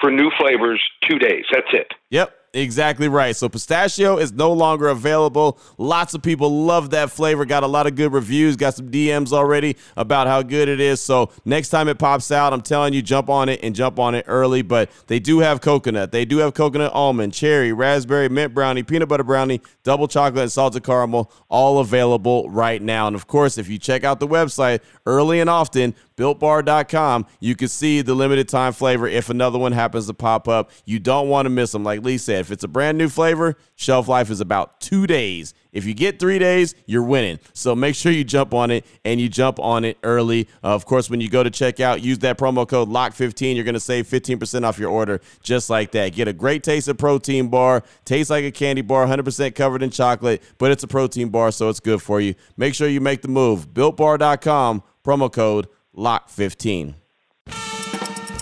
for 0.00 0.10
new 0.10 0.30
flavors 0.38 0.82
two 1.08 1.18
days. 1.18 1.44
That's 1.52 1.68
it. 1.72 1.92
Yep. 2.10 2.34
Exactly 2.54 3.08
right. 3.08 3.36
So 3.36 3.48
pistachio 3.48 4.16
is 4.16 4.32
no 4.32 4.52
longer 4.52 4.88
available. 4.88 5.58
Lots 5.76 6.14
of 6.14 6.22
people 6.22 6.64
love 6.64 6.90
that 6.90 7.10
flavor. 7.10 7.44
Got 7.44 7.62
a 7.62 7.66
lot 7.66 7.86
of 7.86 7.94
good 7.94 8.10
reviews. 8.12 8.56
Got 8.56 8.74
some 8.74 8.90
DMs 8.90 9.32
already 9.32 9.76
about 9.98 10.26
how 10.26 10.40
good 10.42 10.68
it 10.68 10.80
is. 10.80 11.00
So 11.02 11.30
next 11.44 11.68
time 11.68 11.88
it 11.88 11.98
pops 11.98 12.32
out, 12.32 12.54
I'm 12.54 12.62
telling 12.62 12.94
you, 12.94 13.02
jump 13.02 13.28
on 13.28 13.50
it 13.50 13.60
and 13.62 13.74
jump 13.74 13.98
on 13.98 14.14
it 14.14 14.24
early. 14.26 14.62
But 14.62 14.90
they 15.08 15.20
do 15.20 15.40
have 15.40 15.60
coconut. 15.60 16.10
They 16.10 16.24
do 16.24 16.38
have 16.38 16.54
coconut 16.54 16.92
almond, 16.94 17.34
cherry, 17.34 17.72
raspberry, 17.72 18.30
mint 18.30 18.54
brownie, 18.54 18.82
peanut 18.82 19.10
butter 19.10 19.24
brownie, 19.24 19.60
double 19.84 20.08
chocolate, 20.08 20.42
and 20.42 20.52
salted 20.52 20.84
caramel, 20.84 21.30
all 21.50 21.80
available 21.80 22.48
right 22.48 22.80
now. 22.80 23.06
And 23.08 23.14
of 23.14 23.26
course, 23.26 23.58
if 23.58 23.68
you 23.68 23.78
check 23.78 24.04
out 24.04 24.20
the 24.20 24.28
website 24.28 24.80
early 25.04 25.40
and 25.40 25.50
often, 25.50 25.94
builtbar.com, 26.18 27.26
you 27.38 27.54
can 27.54 27.68
see 27.68 28.02
the 28.02 28.14
limited 28.14 28.48
time 28.48 28.72
flavor 28.72 29.06
if 29.06 29.30
another 29.30 29.58
one 29.58 29.72
happens 29.72 30.08
to 30.08 30.14
pop 30.14 30.48
up. 30.48 30.70
You 30.84 30.98
don't 30.98 31.28
want 31.28 31.46
to 31.46 31.50
miss 31.50 31.72
them. 31.72 31.84
Like 31.84 32.02
Lee 32.02 32.18
said, 32.18 32.40
if 32.40 32.50
it's 32.50 32.64
a 32.64 32.68
brand 32.68 32.98
new 32.98 33.08
flavor, 33.08 33.56
shelf 33.76 34.08
life 34.08 34.28
is 34.28 34.40
about 34.40 34.80
two 34.80 35.06
days. 35.06 35.54
If 35.70 35.84
you 35.84 35.94
get 35.94 36.18
three 36.18 36.38
days, 36.40 36.74
you're 36.86 37.04
winning. 37.04 37.38
So 37.52 37.76
make 37.76 37.94
sure 37.94 38.10
you 38.10 38.24
jump 38.24 38.52
on 38.52 38.70
it 38.70 38.84
and 39.04 39.20
you 39.20 39.28
jump 39.28 39.60
on 39.60 39.84
it 39.84 39.98
early. 40.02 40.48
Uh, 40.64 40.74
of 40.74 40.86
course, 40.86 41.08
when 41.08 41.20
you 41.20 41.28
go 41.28 41.42
to 41.42 41.50
checkout, 41.50 42.02
use 42.02 42.18
that 42.20 42.36
promo 42.36 42.66
code 42.66 42.88
LOCK15. 42.88 43.54
You're 43.54 43.64
going 43.64 43.74
to 43.74 43.80
save 43.80 44.08
15% 44.08 44.64
off 44.64 44.78
your 44.78 44.90
order 44.90 45.20
just 45.42 45.70
like 45.70 45.92
that. 45.92 46.14
Get 46.14 46.26
a 46.26 46.32
great 46.32 46.64
taste 46.64 46.88
of 46.88 46.98
protein 46.98 47.48
bar. 47.48 47.84
Tastes 48.04 48.30
like 48.30 48.44
a 48.44 48.50
candy 48.50 48.82
bar, 48.82 49.06
100% 49.06 49.54
covered 49.54 49.82
in 49.82 49.90
chocolate, 49.90 50.42
but 50.58 50.72
it's 50.72 50.82
a 50.82 50.88
protein 50.88 51.28
bar, 51.28 51.52
so 51.52 51.68
it's 51.68 51.80
good 51.80 52.02
for 52.02 52.20
you. 52.20 52.34
Make 52.56 52.74
sure 52.74 52.88
you 52.88 53.00
make 53.00 53.22
the 53.22 53.28
move. 53.28 53.68
BuiltBar.com, 53.68 54.82
promo 55.04 55.32
code 55.32 55.68
LOCK15. 55.98 56.94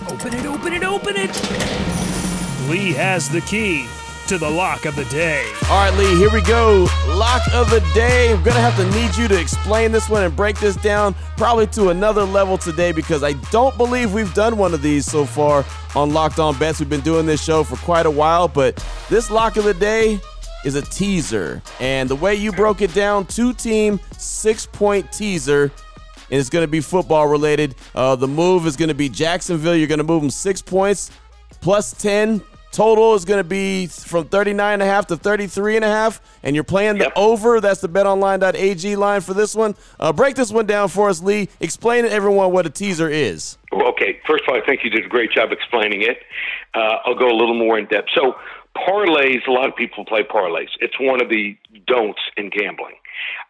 Open 0.09 0.33
it, 0.33 0.45
open 0.45 0.73
it, 0.73 0.83
open 0.83 1.15
it. 1.17 2.69
Lee 2.69 2.93
has 2.93 3.27
the 3.29 3.41
key 3.41 3.87
to 4.27 4.37
the 4.37 4.49
lock 4.49 4.85
of 4.85 4.95
the 4.95 5.05
day. 5.05 5.43
All 5.63 5.89
right, 5.89 5.97
Lee, 5.97 6.15
here 6.17 6.29
we 6.29 6.41
go. 6.41 6.87
Lock 7.07 7.41
of 7.53 7.71
the 7.71 7.79
day. 7.95 8.31
I'm 8.31 8.43
going 8.43 8.55
to 8.55 8.61
have 8.61 8.77
to 8.77 8.85
need 8.91 9.15
you 9.17 9.27
to 9.27 9.39
explain 9.39 9.91
this 9.91 10.07
one 10.07 10.23
and 10.23 10.35
break 10.35 10.59
this 10.59 10.75
down 10.75 11.15
probably 11.35 11.65
to 11.67 11.89
another 11.89 12.25
level 12.25 12.59
today 12.59 12.91
because 12.91 13.23
I 13.23 13.33
don't 13.51 13.75
believe 13.75 14.13
we've 14.13 14.33
done 14.35 14.57
one 14.57 14.75
of 14.75 14.83
these 14.83 15.05
so 15.05 15.25
far 15.25 15.65
on 15.95 16.13
Locked 16.13 16.37
On 16.37 16.57
Bets. 16.59 16.79
We've 16.79 16.89
been 16.89 17.01
doing 17.01 17.25
this 17.25 17.43
show 17.43 17.63
for 17.63 17.77
quite 17.77 18.05
a 18.05 18.11
while, 18.11 18.47
but 18.47 18.75
this 19.09 19.31
lock 19.31 19.57
of 19.57 19.63
the 19.63 19.73
day 19.73 20.19
is 20.63 20.75
a 20.75 20.83
teaser. 20.83 21.63
And 21.79 22.07
the 22.07 22.15
way 22.15 22.35
you 22.35 22.51
broke 22.51 22.81
it 22.81 22.93
down, 22.93 23.25
two 23.25 23.53
team, 23.53 23.99
six 24.17 24.67
point 24.67 25.11
teaser. 25.11 25.71
And 26.29 26.39
it's 26.39 26.49
going 26.49 26.63
to 26.63 26.71
be 26.71 26.81
football 26.81 27.27
related. 27.27 27.75
Uh, 27.95 28.15
the 28.15 28.27
move 28.27 28.67
is 28.67 28.75
going 28.75 28.89
to 28.89 28.95
be 28.95 29.09
Jacksonville. 29.09 29.75
You're 29.75 29.87
going 29.87 29.99
to 29.99 30.03
move 30.03 30.21
them 30.21 30.31
six 30.31 30.61
points 30.61 31.11
plus 31.61 31.93
10 31.93 32.41
Total 32.71 33.15
is 33.15 33.25
going 33.25 33.39
to 33.39 33.43
be 33.43 33.87
from 33.87 34.27
39 34.27 34.73
and 34.73 34.81
a 34.81 34.85
half 34.85 35.07
to 35.07 35.17
33 35.17 35.77
and 35.77 35.85
a 35.85 35.87
half, 35.87 36.21
and 36.43 36.55
you're 36.55 36.63
playing 36.63 36.97
yep. 36.97 37.13
the 37.13 37.19
over. 37.19 37.59
That's 37.59 37.81
the 37.81 37.89
betonline.ag 37.89 38.95
line 38.97 39.21
for 39.21 39.33
this 39.33 39.55
one. 39.55 39.75
Uh, 39.99 40.13
break 40.13 40.35
this 40.35 40.51
one 40.51 40.65
down 40.65 40.89
for 40.89 41.09
us, 41.09 41.21
Lee. 41.21 41.49
Explain 41.59 42.03
to 42.03 42.11
everyone 42.11 42.51
what 42.51 42.65
a 42.65 42.69
teaser 42.69 43.09
is. 43.09 43.57
Okay, 43.73 44.19
first 44.27 44.43
of 44.43 44.49
all, 44.49 44.61
I 44.61 44.65
think 44.65 44.83
you 44.83 44.89
did 44.89 45.05
a 45.05 45.09
great 45.09 45.31
job 45.31 45.51
explaining 45.51 46.01
it. 46.01 46.19
Uh, 46.73 46.97
I'll 47.05 47.15
go 47.15 47.31
a 47.31 47.33
little 47.35 47.57
more 47.57 47.79
in 47.79 47.85
depth. 47.85 48.09
So, 48.13 48.35
parlays, 48.87 49.47
a 49.47 49.51
lot 49.51 49.67
of 49.67 49.75
people 49.75 50.05
play 50.05 50.23
parlays. 50.23 50.69
It's 50.79 50.99
one 50.99 51.21
of 51.21 51.29
the 51.29 51.57
don'ts 51.85 52.21
in 52.35 52.49
gambling. 52.49 52.95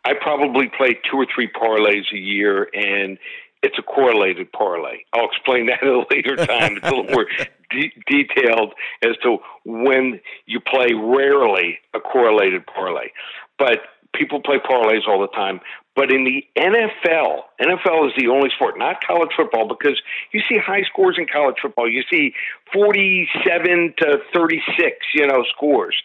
I 0.05 0.13
probably 0.19 0.69
play 0.75 0.99
two 1.09 1.17
or 1.17 1.27
three 1.33 1.49
parlays 1.49 2.11
a 2.13 2.17
year, 2.17 2.69
and 2.73 3.17
it's 3.63 3.77
a 3.77 3.81
correlated 3.81 4.51
parlay. 4.51 4.99
I'll 5.13 5.27
explain 5.27 5.67
that 5.67 5.83
at 5.83 5.89
a 5.89 6.05
later 6.11 6.35
time. 6.35 6.77
It's 6.77 6.87
a 6.87 6.95
little 6.95 7.11
more 7.11 7.25
de- 7.71 7.93
detailed 8.07 8.73
as 9.03 9.17
to 9.23 9.37
when 9.65 10.19
you 10.45 10.59
play 10.59 10.93
rarely 10.93 11.79
a 11.93 11.99
correlated 11.99 12.65
parlay. 12.65 13.09
But 13.57 13.79
people 14.13 14.41
play 14.41 14.57
parlays 14.59 15.07
all 15.07 15.19
the 15.19 15.27
time. 15.29 15.59
But 15.97 16.13
in 16.13 16.25
the 16.25 16.45
NFL, 16.55 17.41
NFL 17.59 18.07
is 18.09 18.13
the 18.15 18.27
only 18.27 18.51
sport, 18.55 18.77
not 18.77 18.97
college 19.05 19.31
football, 19.35 19.67
because 19.67 19.99
you 20.31 20.41
see 20.47 20.59
high 20.63 20.83
scores 20.83 21.17
in 21.17 21.25
college 21.25 21.55
football. 21.59 21.89
You 21.89 22.03
see 22.07 22.33
47 22.71 23.95
to 23.97 24.19
36, 24.31 24.95
you 25.15 25.25
know, 25.25 25.43
scores. 25.55 25.95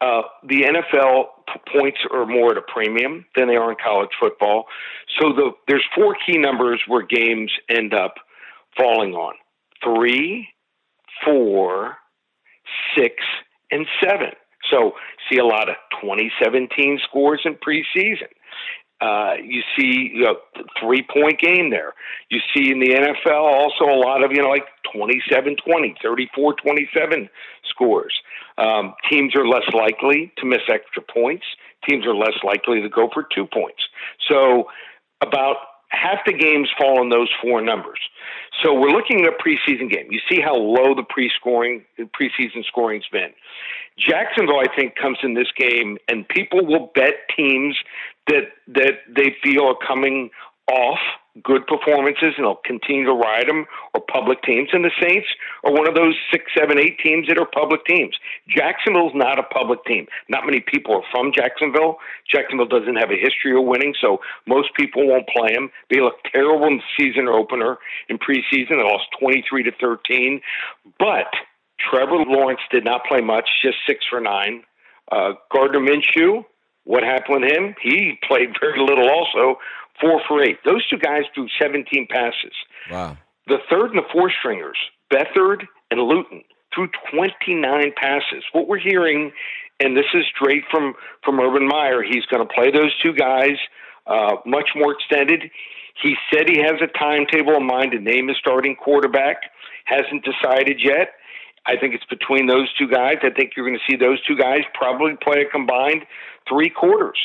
Uh, 0.00 0.22
the 0.46 0.62
NFL 0.62 1.24
points 1.72 1.98
are 2.12 2.24
more 2.24 2.52
at 2.52 2.56
a 2.56 2.62
premium 2.62 3.26
than 3.34 3.48
they 3.48 3.56
are 3.56 3.72
in 3.72 3.76
college 3.84 4.10
football. 4.20 4.66
So 5.18 5.32
the, 5.32 5.50
there's 5.66 5.84
four 5.92 6.16
key 6.24 6.38
numbers 6.38 6.80
where 6.86 7.02
games 7.02 7.50
end 7.68 7.94
up 7.94 8.14
falling 8.76 9.14
on 9.14 9.34
three, 9.82 10.50
four, 11.24 11.96
six, 12.96 13.16
and 13.72 13.86
seven. 14.00 14.30
So 14.70 14.92
see 15.28 15.38
a 15.38 15.44
lot 15.44 15.68
of 15.68 15.74
2017 16.00 17.00
scores 17.08 17.40
in 17.44 17.54
preseason. 17.54 18.28
Uh, 19.00 19.34
you 19.44 19.62
see 19.78 20.10
you 20.14 20.22
know, 20.22 20.36
three 20.80 21.06
point 21.12 21.38
game 21.38 21.70
there. 21.70 21.92
You 22.30 22.40
see 22.54 22.70
in 22.70 22.80
the 22.80 22.94
NFL 22.94 23.42
also 23.42 23.84
a 23.84 23.98
lot 23.98 24.24
of, 24.24 24.32
you 24.32 24.42
know, 24.42 24.48
like 24.48 24.64
27 24.94 25.56
20, 25.64 25.94
34 26.02 26.54
27 26.54 27.28
scores. 27.68 28.14
Um, 28.58 28.94
teams 29.10 29.34
are 29.36 29.46
less 29.46 29.68
likely 29.74 30.32
to 30.38 30.46
miss 30.46 30.62
extra 30.68 31.02
points. 31.02 31.44
Teams 31.88 32.06
are 32.06 32.14
less 32.14 32.36
likely 32.42 32.80
to 32.80 32.88
go 32.88 33.10
for 33.12 33.26
two 33.34 33.46
points. 33.46 33.82
So 34.28 34.68
about 35.20 35.56
half 35.90 36.18
the 36.26 36.32
games 36.32 36.68
fall 36.78 37.02
in 37.02 37.10
those 37.10 37.28
four 37.42 37.60
numbers. 37.60 37.98
So 38.62 38.74
we're 38.74 38.90
looking 38.90 39.24
at 39.24 39.32
a 39.32 39.36
preseason 39.36 39.90
game. 39.90 40.08
You 40.10 40.20
see 40.28 40.40
how 40.40 40.54
low 40.54 40.94
the 40.94 41.04
pre-scoring, 41.08 41.84
preseason 41.98 42.64
scoring's 42.66 43.06
been. 43.12 43.30
Jacksonville, 43.98 44.60
I 44.60 44.74
think, 44.74 44.94
comes 44.96 45.18
in 45.22 45.34
this 45.34 45.48
game, 45.56 45.98
and 46.08 46.28
people 46.28 46.66
will 46.66 46.90
bet 46.94 47.14
teams 47.36 47.76
that 48.28 48.48
that 48.68 48.94
they 49.14 49.36
feel 49.42 49.64
are 49.64 49.86
coming 49.86 50.30
off 50.70 50.98
good 51.42 51.66
performances 51.66 52.34
and 52.36 52.44
they'll 52.46 52.60
continue 52.64 53.04
to 53.04 53.12
ride 53.12 53.46
them 53.46 53.66
or 53.94 54.00
public 54.00 54.42
teams. 54.42 54.70
And 54.72 54.84
the 54.84 54.90
Saints 55.00 55.26
are 55.64 55.72
one 55.72 55.86
of 55.86 55.94
those 55.94 56.14
six, 56.32 56.44
seven, 56.56 56.78
eight 56.78 56.98
teams 56.98 57.28
that 57.28 57.38
are 57.38 57.46
public 57.46 57.84
teams. 57.84 58.16
Jacksonville's 58.48 59.12
not 59.14 59.38
a 59.38 59.42
public 59.42 59.84
team. 59.84 60.06
Not 60.28 60.46
many 60.46 60.60
people 60.60 60.94
are 60.94 61.04
from 61.10 61.32
Jacksonville. 61.32 61.98
Jacksonville 62.30 62.66
doesn't 62.66 62.96
have 62.96 63.10
a 63.10 63.20
history 63.20 63.56
of 63.56 63.64
winning, 63.64 63.94
so 64.00 64.18
most 64.46 64.74
people 64.74 65.06
won't 65.06 65.28
play 65.28 65.54
them. 65.54 65.70
They 65.90 66.00
look 66.00 66.16
terrible 66.32 66.66
in 66.66 66.78
the 66.78 66.82
season 66.96 67.28
opener 67.28 67.78
in 68.08 68.18
preseason. 68.18 68.70
They 68.70 68.82
lost 68.82 69.06
23 69.20 69.64
to 69.64 69.72
13. 69.78 70.40
But 70.98 71.28
Trevor 71.78 72.24
Lawrence 72.26 72.60
did 72.70 72.84
not 72.84 73.04
play 73.04 73.20
much, 73.20 73.48
just 73.62 73.76
six 73.86 74.04
for 74.08 74.20
nine. 74.20 74.62
Uh, 75.12 75.34
Gardner 75.52 75.80
Minshew, 75.80 76.44
what 76.86 77.02
happened 77.02 77.42
with 77.42 77.50
him? 77.50 77.74
He 77.82 78.18
played 78.26 78.54
very 78.60 78.80
little 78.80 79.10
also, 79.10 79.58
four 80.00 80.22
for 80.26 80.42
eight. 80.42 80.58
Those 80.64 80.86
two 80.88 80.98
guys 80.98 81.24
threw 81.34 81.48
17 81.60 82.06
passes. 82.08 82.54
Wow. 82.90 83.18
The 83.48 83.58
third 83.68 83.90
and 83.90 83.98
the 83.98 84.08
fourth 84.12 84.32
stringers, 84.38 84.78
Beathard 85.12 85.66
and 85.90 86.00
Luton, 86.00 86.42
threw 86.74 86.88
29 87.12 87.92
passes. 87.96 88.44
What 88.52 88.68
we're 88.68 88.78
hearing, 88.78 89.32
and 89.80 89.96
this 89.96 90.06
is 90.14 90.24
straight 90.34 90.62
from, 90.70 90.94
from 91.24 91.40
Urban 91.40 91.66
Meyer, 91.66 92.02
he's 92.02 92.24
going 92.26 92.46
to 92.46 92.54
play 92.54 92.70
those 92.70 92.92
two 93.02 93.12
guys 93.12 93.58
uh, 94.06 94.36
much 94.46 94.70
more 94.76 94.92
extended. 94.92 95.50
He 96.00 96.14
said 96.32 96.48
he 96.48 96.60
has 96.60 96.80
a 96.80 96.98
timetable 96.98 97.54
in 97.54 97.66
mind 97.66 97.92
to 97.92 97.98
name 97.98 98.28
his 98.28 98.36
starting 98.38 98.76
quarterback. 98.76 99.38
Hasn't 99.86 100.24
decided 100.24 100.80
yet. 100.82 101.14
I 101.66 101.76
think 101.76 101.94
it's 101.94 102.04
between 102.04 102.46
those 102.46 102.72
two 102.78 102.88
guys. 102.88 103.16
I 103.22 103.30
think 103.30 103.52
you're 103.56 103.66
going 103.66 103.78
to 103.78 103.90
see 103.90 103.96
those 103.96 104.22
two 104.24 104.36
guys 104.36 104.60
probably 104.74 105.14
play 105.20 105.42
a 105.42 105.50
combined 105.50 106.06
three 106.48 106.70
quarters. 106.70 107.18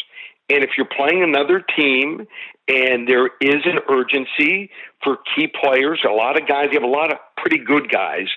And 0.50 0.64
if 0.64 0.72
you're 0.78 0.88
playing 0.88 1.24
another 1.24 1.64
team 1.78 2.28
and 2.68 3.08
there 3.08 3.28
is 3.40 3.62
an 3.66 3.80
urgency 3.90 4.70
for 5.04 5.18
key 5.36 5.48
players, 5.48 6.02
a 6.08 6.12
lot 6.12 6.40
of 6.42 6.48
guys, 6.48 6.68
you 6.72 6.80
have 6.80 6.88
a 6.88 6.92
lot 6.92 7.12
of 7.12 7.20
pretty 7.38 7.64
good 7.64 7.90
guys 7.90 8.28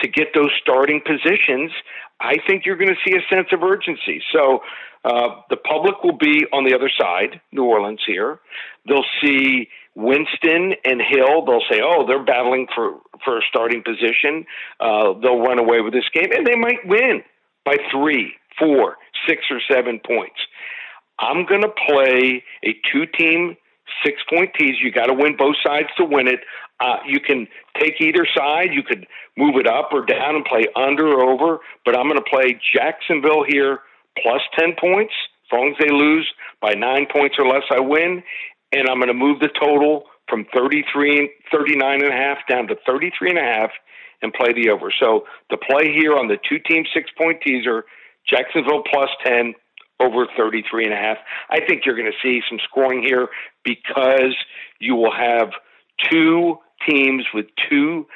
to 0.00 0.08
get 0.08 0.28
those 0.34 0.50
starting 0.60 1.00
positions, 1.00 1.70
I 2.20 2.36
think 2.46 2.66
you're 2.66 2.76
going 2.76 2.94
to 2.94 3.00
see 3.08 3.16
a 3.16 3.34
sense 3.34 3.48
of 3.52 3.62
urgency. 3.62 4.22
So 4.32 4.60
uh, 5.04 5.40
the 5.50 5.56
public 5.56 6.02
will 6.02 6.16
be 6.16 6.44
on 6.52 6.64
the 6.64 6.74
other 6.74 6.90
side, 6.98 7.40
New 7.52 7.64
Orleans 7.64 8.00
here. 8.06 8.40
They'll 8.88 9.04
see 9.22 9.68
Winston 9.94 10.74
and 10.84 11.00
Hill. 11.00 11.44
They'll 11.44 11.64
say, 11.70 11.80
"Oh, 11.84 12.06
they're 12.06 12.24
battling 12.24 12.66
for 12.74 13.00
for 13.24 13.38
a 13.38 13.42
starting 13.48 13.82
position." 13.82 14.46
Uh, 14.80 15.14
they'll 15.22 15.40
run 15.40 15.58
away 15.58 15.80
with 15.80 15.92
this 15.92 16.08
game, 16.12 16.32
and 16.32 16.46
they 16.46 16.56
might 16.56 16.86
win 16.86 17.22
by 17.64 17.76
three, 17.92 18.34
four, 18.58 18.96
six, 19.28 19.42
or 19.50 19.60
seven 19.70 20.00
points. 20.04 20.38
I'm 21.18 21.46
going 21.46 21.62
to 21.62 21.72
play 21.88 22.42
a 22.64 22.74
two 22.92 23.06
team 23.18 23.56
six 24.04 24.20
point 24.28 24.50
tease. 24.58 24.76
You 24.82 24.90
got 24.92 25.06
to 25.06 25.14
win 25.14 25.36
both 25.36 25.56
sides 25.64 25.88
to 25.98 26.04
win 26.04 26.28
it. 26.28 26.40
Uh, 26.80 26.96
you 27.06 27.20
can 27.20 27.46
take 27.80 28.00
either 28.00 28.26
side. 28.36 28.72
You 28.72 28.82
could 28.82 29.06
move 29.36 29.56
it 29.56 29.66
up 29.66 29.90
or 29.92 30.04
down 30.04 30.34
and 30.36 30.44
play 30.44 30.66
under 30.76 31.06
or 31.06 31.30
over. 31.30 31.58
But 31.84 31.96
I'm 31.96 32.08
going 32.08 32.18
to 32.18 32.30
play 32.30 32.58
Jacksonville 32.74 33.44
here 33.46 33.80
plus 34.22 34.40
10 34.58 34.74
points. 34.80 35.12
As 35.46 35.56
long 35.56 35.70
as 35.70 35.76
they 35.78 35.92
lose 35.92 36.28
by 36.60 36.74
nine 36.74 37.06
points 37.12 37.36
or 37.38 37.46
less, 37.46 37.64
I 37.70 37.80
win. 37.80 38.22
And 38.72 38.88
I'm 38.88 38.98
going 38.98 39.08
to 39.08 39.14
move 39.14 39.38
the 39.40 39.50
total 39.60 40.04
from 40.28 40.46
33, 40.54 41.30
39 41.52 42.02
and 42.02 42.12
a 42.12 42.16
half 42.16 42.38
down 42.48 42.66
to 42.68 42.76
33 42.86 43.30
and 43.30 43.38
a 43.38 43.42
half 43.42 43.70
and 44.22 44.32
play 44.32 44.52
the 44.52 44.70
over. 44.70 44.92
So 44.98 45.24
the 45.50 45.58
play 45.58 45.92
here 45.92 46.16
on 46.16 46.28
the 46.28 46.38
two 46.48 46.58
team 46.58 46.84
six 46.94 47.10
point 47.16 47.40
teaser, 47.42 47.84
Jacksonville 48.28 48.82
plus 48.90 49.10
10, 49.24 49.54
over 50.00 50.26
33 50.36 50.84
and 50.84 50.92
a 50.92 50.96
half. 50.96 51.18
I 51.50 51.60
think 51.66 51.82
you're 51.84 51.96
going 51.96 52.10
to 52.10 52.18
see 52.22 52.40
some 52.48 52.58
scoring 52.64 53.02
here 53.02 53.28
because 53.64 54.34
you 54.80 54.96
will 54.96 55.12
have 55.12 55.50
two 56.10 56.56
teams 56.88 57.24
with 57.32 57.46
two 57.70 58.06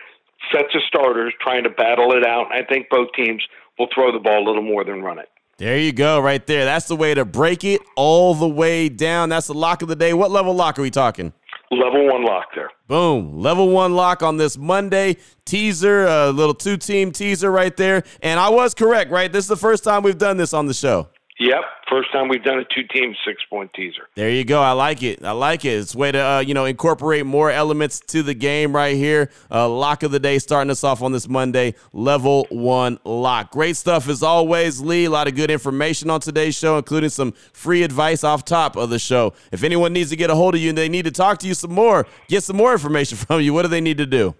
sets 0.53 0.75
of 0.75 0.83
starters 0.87 1.35
trying 1.41 1.65
to 1.65 1.71
battle 1.71 2.13
it 2.13 2.27
out. 2.27 2.47
I 2.53 2.63
think 2.65 2.89
both 2.91 3.09
teams 3.17 3.43
will 3.79 3.89
throw 3.95 4.13
the 4.13 4.19
ball 4.19 4.43
a 4.43 4.47
little 4.47 4.63
more 4.63 4.85
than 4.85 5.03
run 5.03 5.19
it. 5.19 5.29
There 5.59 5.79
you 5.79 5.93
go, 5.93 6.21
right 6.21 6.47
there. 6.47 6.65
That's 6.65 6.87
the 6.87 6.95
way 6.95 7.15
to 7.15 7.25
break 7.25 7.65
it 7.65 7.81
all 7.97 8.35
the 8.35 8.49
way 8.49 8.89
down. 8.89 9.29
That's 9.29 9.49
the 9.49 9.55
lock 9.55 9.83
of 9.83 9.89
the 9.89 9.97
day. 9.97 10.15
What 10.15 10.31
level 10.31 10.55
lock 10.55 10.79
are 10.79 10.83
we 10.83 10.91
talking? 10.91 11.33
Level 11.71 12.07
one 12.07 12.25
lock 12.25 12.47
there. 12.55 12.71
Boom. 12.87 13.41
Level 13.41 13.69
one 13.69 13.95
lock 13.95 14.23
on 14.23 14.39
this 14.39 14.57
Monday 14.57 15.19
teaser, 15.45 16.07
a 16.07 16.31
little 16.31 16.55
two 16.55 16.79
team 16.79 17.13
teaser 17.13 17.51
right 17.51 17.77
there. 17.77 18.05
And 18.23 18.41
I 18.41 18.49
was 18.49 18.73
correct, 18.73 19.11
right? 19.11 19.31
This 19.31 19.45
is 19.45 19.49
the 19.49 19.57
first 19.57 19.85
time 19.85 20.03
we've 20.03 20.17
done 20.17 20.39
this 20.39 20.55
on 20.55 20.67
the 20.67 20.75
show. 20.75 21.09
Yep, 21.41 21.61
first 21.89 22.11
time 22.11 22.27
we've 22.27 22.43
done 22.43 22.59
a 22.59 22.65
two-team 22.65 23.15
six-point 23.25 23.73
teaser. 23.73 24.09
There 24.17 24.29
you 24.29 24.45
go. 24.45 24.61
I 24.61 24.73
like 24.73 25.05
it. 25.05 25.25
I 25.25 25.31
like 25.31 25.65
it. 25.65 25.79
It's 25.79 25.95
a 25.95 25.99
way 25.99 26.11
to 26.11 26.19
uh, 26.19 26.39
you 26.41 26.53
know 26.53 26.65
incorporate 26.65 27.25
more 27.27 27.49
elements 27.49 28.01
to 28.09 28.25
the 28.25 28.35
game 28.35 28.75
right 28.75 28.97
here. 28.97 29.31
Uh, 29.49 29.69
lock 29.69 30.03
of 30.03 30.11
the 30.11 30.19
day, 30.19 30.41
starting 30.41 30.71
us 30.71 30.83
off 30.83 31.01
on 31.01 31.13
this 31.13 31.29
Monday. 31.29 31.75
Level 31.93 32.49
one 32.51 32.99
lock. 33.05 33.53
Great 33.53 33.77
stuff 33.77 34.09
as 34.09 34.21
always, 34.21 34.81
Lee. 34.81 35.05
A 35.05 35.11
lot 35.11 35.29
of 35.29 35.37
good 35.37 35.49
information 35.49 36.11
on 36.11 36.19
today's 36.19 36.57
show, 36.57 36.77
including 36.77 37.11
some 37.11 37.31
free 37.53 37.85
advice 37.85 38.25
off 38.25 38.45
top 38.45 38.77
of 38.77 38.91
the 38.91 38.99
show. 38.99 39.33
If 39.53 39.63
anyone 39.63 39.93
needs 39.93 40.11
to 40.11 40.17
get 40.17 40.31
a 40.31 40.35
hold 40.35 40.57
of 40.57 40.61
you 40.61 40.71
and 40.71 40.79
they 40.79 40.89
need 40.89 41.05
to 41.05 41.13
talk 41.13 41.39
to 41.39 41.47
you 41.47 41.55
some 41.55 41.73
more, 41.73 42.05
get 42.27 42.43
some 42.43 42.57
more 42.57 42.73
information 42.73 43.17
from 43.29 43.43
you. 43.43 43.55
What 43.55 43.63
do 43.63 43.69
they 43.69 43.81
need 43.81 43.99
to 43.99 44.07
do? 44.07 44.35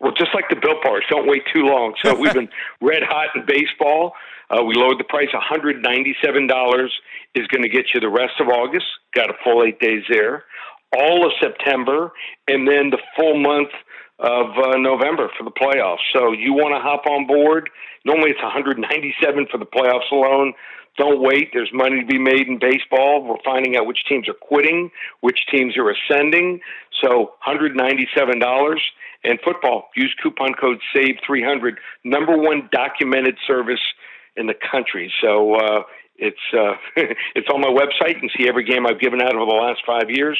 Well, 0.00 0.12
just 0.18 0.34
like 0.34 0.48
the 0.50 0.56
Built 0.56 0.82
Bars, 0.82 1.04
don't 1.08 1.28
wait 1.28 1.42
too 1.52 1.62
long. 1.62 1.94
So 2.04 2.14
we've 2.14 2.34
been 2.34 2.48
red 2.80 3.04
hot 3.04 3.28
in 3.36 3.46
baseball. 3.46 4.14
Uh, 4.50 4.62
we 4.62 4.74
lowered 4.74 4.98
the 4.98 5.04
price. 5.04 5.28
$197 5.32 6.88
is 7.34 7.46
going 7.48 7.62
to 7.62 7.68
get 7.68 7.86
you 7.94 8.00
the 8.00 8.08
rest 8.08 8.34
of 8.40 8.48
August. 8.48 8.86
Got 9.14 9.30
a 9.30 9.34
full 9.42 9.64
eight 9.64 9.80
days 9.80 10.02
there. 10.08 10.44
All 10.96 11.26
of 11.26 11.32
September, 11.40 12.12
and 12.46 12.68
then 12.68 12.90
the 12.90 12.98
full 13.16 13.40
month 13.40 13.70
of 14.18 14.46
uh, 14.56 14.76
November 14.78 15.28
for 15.36 15.44
the 15.44 15.50
playoffs. 15.50 16.04
So 16.12 16.32
you 16.32 16.52
want 16.52 16.74
to 16.74 16.80
hop 16.80 17.06
on 17.06 17.26
board. 17.26 17.68
Normally 18.04 18.30
it's 18.30 18.42
197 18.42 19.46
for 19.50 19.58
the 19.58 19.66
playoffs 19.66 20.10
alone. 20.12 20.52
Don't 20.96 21.20
wait. 21.20 21.50
There's 21.52 21.70
money 21.72 22.00
to 22.00 22.06
be 22.06 22.18
made 22.18 22.46
in 22.46 22.58
baseball. 22.60 23.24
We're 23.24 23.42
finding 23.44 23.76
out 23.76 23.86
which 23.86 24.04
teams 24.08 24.28
are 24.28 24.34
quitting, 24.34 24.90
which 25.20 25.40
teams 25.50 25.76
are 25.76 25.90
ascending. 25.90 26.60
So 27.02 27.32
$197. 27.46 28.76
And 29.24 29.38
football, 29.42 29.88
use 29.96 30.14
coupon 30.22 30.54
code 30.54 30.78
SAVE300. 30.94 31.76
Number 32.04 32.36
one 32.36 32.68
documented 32.70 33.36
service 33.46 33.80
in 34.36 34.46
the 34.46 34.54
country. 34.54 35.12
So 35.22 35.54
uh, 35.54 35.82
it's 36.16 36.36
uh, 36.52 36.74
it's 37.34 37.48
on 37.52 37.60
my 37.60 37.68
website. 37.68 38.14
You 38.14 38.20
can 38.20 38.30
see 38.36 38.48
every 38.48 38.64
game 38.64 38.86
I've 38.86 39.00
given 39.00 39.20
out 39.20 39.34
over 39.34 39.46
the 39.46 39.56
last 39.56 39.82
five 39.86 40.10
years. 40.10 40.38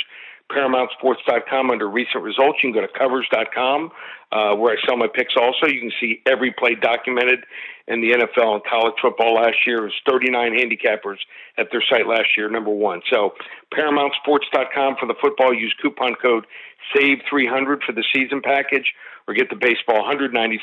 ParamountSports.com 0.52 1.70
under 1.70 1.88
recent 1.88 2.22
results. 2.22 2.58
You 2.62 2.72
can 2.72 2.82
go 2.82 2.86
to 2.86 2.98
Covers.com 2.98 3.90
uh, 4.30 4.54
where 4.56 4.76
I 4.76 4.86
sell 4.86 4.96
my 4.96 5.06
picks. 5.06 5.34
Also, 5.36 5.66
you 5.66 5.80
can 5.80 5.92
see 6.00 6.20
every 6.26 6.52
play 6.52 6.74
documented 6.74 7.44
in 7.88 8.00
the 8.00 8.12
NFL 8.12 8.54
and 8.54 8.62
college 8.64 8.94
football 9.00 9.34
last 9.34 9.56
year. 9.66 9.78
It 9.78 9.84
was 9.84 10.00
39 10.08 10.52
handicappers 10.52 11.16
at 11.56 11.68
their 11.70 11.82
site 11.88 12.06
last 12.06 12.36
year, 12.36 12.50
number 12.50 12.70
one. 12.70 13.00
So 13.10 13.34
ParamountSports.com 13.72 14.96
for 15.00 15.06
the 15.06 15.14
football. 15.20 15.54
Use 15.54 15.74
coupon 15.80 16.14
code 16.20 16.46
SAVE300 16.94 17.82
for 17.82 17.92
the 17.92 18.04
season 18.14 18.42
package, 18.42 18.92
or 19.26 19.34
get 19.34 19.48
the 19.48 19.56
baseball 19.56 20.04
$197. 20.04 20.58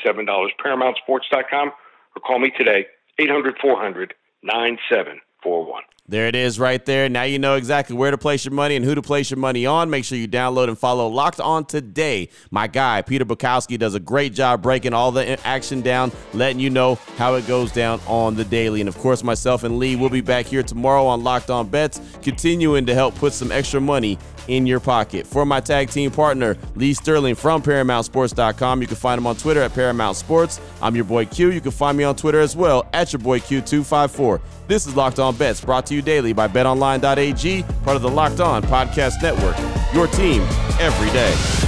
ParamountSports.com, 0.64 1.68
or 2.14 2.22
call 2.24 2.38
me 2.38 2.52
today 2.56 2.86
800 3.18 3.56
400 3.60 4.14
9741. 4.42 5.82
There 6.08 6.26
it 6.26 6.34
is 6.34 6.58
right 6.58 6.84
there. 6.84 7.08
Now 7.08 7.22
you 7.22 7.38
know 7.38 7.54
exactly 7.54 7.94
where 7.94 8.10
to 8.10 8.18
place 8.18 8.44
your 8.44 8.52
money 8.52 8.74
and 8.74 8.84
who 8.84 8.96
to 8.96 9.02
place 9.02 9.30
your 9.30 9.38
money 9.38 9.66
on. 9.66 9.88
Make 9.88 10.04
sure 10.04 10.18
you 10.18 10.26
download 10.26 10.66
and 10.66 10.76
follow 10.76 11.06
Locked 11.06 11.38
On 11.38 11.64
today. 11.64 12.28
My 12.50 12.66
guy, 12.66 13.02
Peter 13.02 13.24
Bukowski, 13.24 13.78
does 13.78 13.94
a 13.94 14.00
great 14.00 14.34
job 14.34 14.62
breaking 14.62 14.94
all 14.94 15.12
the 15.12 15.38
action 15.46 15.80
down, 15.80 16.10
letting 16.34 16.58
you 16.58 16.70
know 16.70 16.96
how 17.16 17.34
it 17.34 17.46
goes 17.46 17.70
down 17.70 18.00
on 18.08 18.34
the 18.34 18.44
daily. 18.44 18.80
And 18.80 18.88
of 18.88 18.98
course, 18.98 19.22
myself 19.22 19.62
and 19.62 19.78
Lee 19.78 19.94
will 19.94 20.10
be 20.10 20.20
back 20.20 20.46
here 20.46 20.64
tomorrow 20.64 21.06
on 21.06 21.22
Locked 21.22 21.50
On 21.50 21.68
Bets, 21.68 22.00
continuing 22.20 22.84
to 22.86 22.94
help 22.94 23.14
put 23.14 23.32
some 23.32 23.52
extra 23.52 23.80
money 23.80 24.18
in 24.48 24.66
your 24.66 24.80
pocket. 24.80 25.24
For 25.24 25.44
my 25.44 25.60
tag 25.60 25.90
team 25.90 26.10
partner, 26.10 26.56
Lee 26.74 26.94
Sterling 26.94 27.36
from 27.36 27.62
ParamountSports.com. 27.62 28.80
You 28.80 28.88
can 28.88 28.96
find 28.96 29.18
him 29.18 29.26
on 29.26 29.36
Twitter 29.36 29.62
at 29.62 29.72
Paramount 29.72 30.16
Sports. 30.16 30.60
I'm 30.80 30.96
your 30.96 31.04
boy 31.04 31.26
Q. 31.26 31.52
You 31.52 31.60
can 31.60 31.70
find 31.70 31.96
me 31.96 32.02
on 32.02 32.16
Twitter 32.16 32.40
as 32.40 32.56
well 32.56 32.88
at 32.92 33.12
your 33.12 33.20
boy 33.20 33.38
Q254. 33.38 34.40
This 34.68 34.86
is 34.86 34.96
Locked 34.96 35.18
On 35.18 35.36
Bets, 35.36 35.60
brought 35.60 35.86
to 35.92 35.96
you 35.96 36.02
daily 36.02 36.32
by 36.32 36.48
BetOnline.ag, 36.48 37.62
part 37.84 37.96
of 37.96 38.02
the 38.02 38.10
Locked 38.10 38.40
On 38.40 38.62
Podcast 38.62 39.22
Network. 39.22 39.56
Your 39.94 40.06
team 40.06 40.42
every 40.80 41.10
day. 41.10 41.61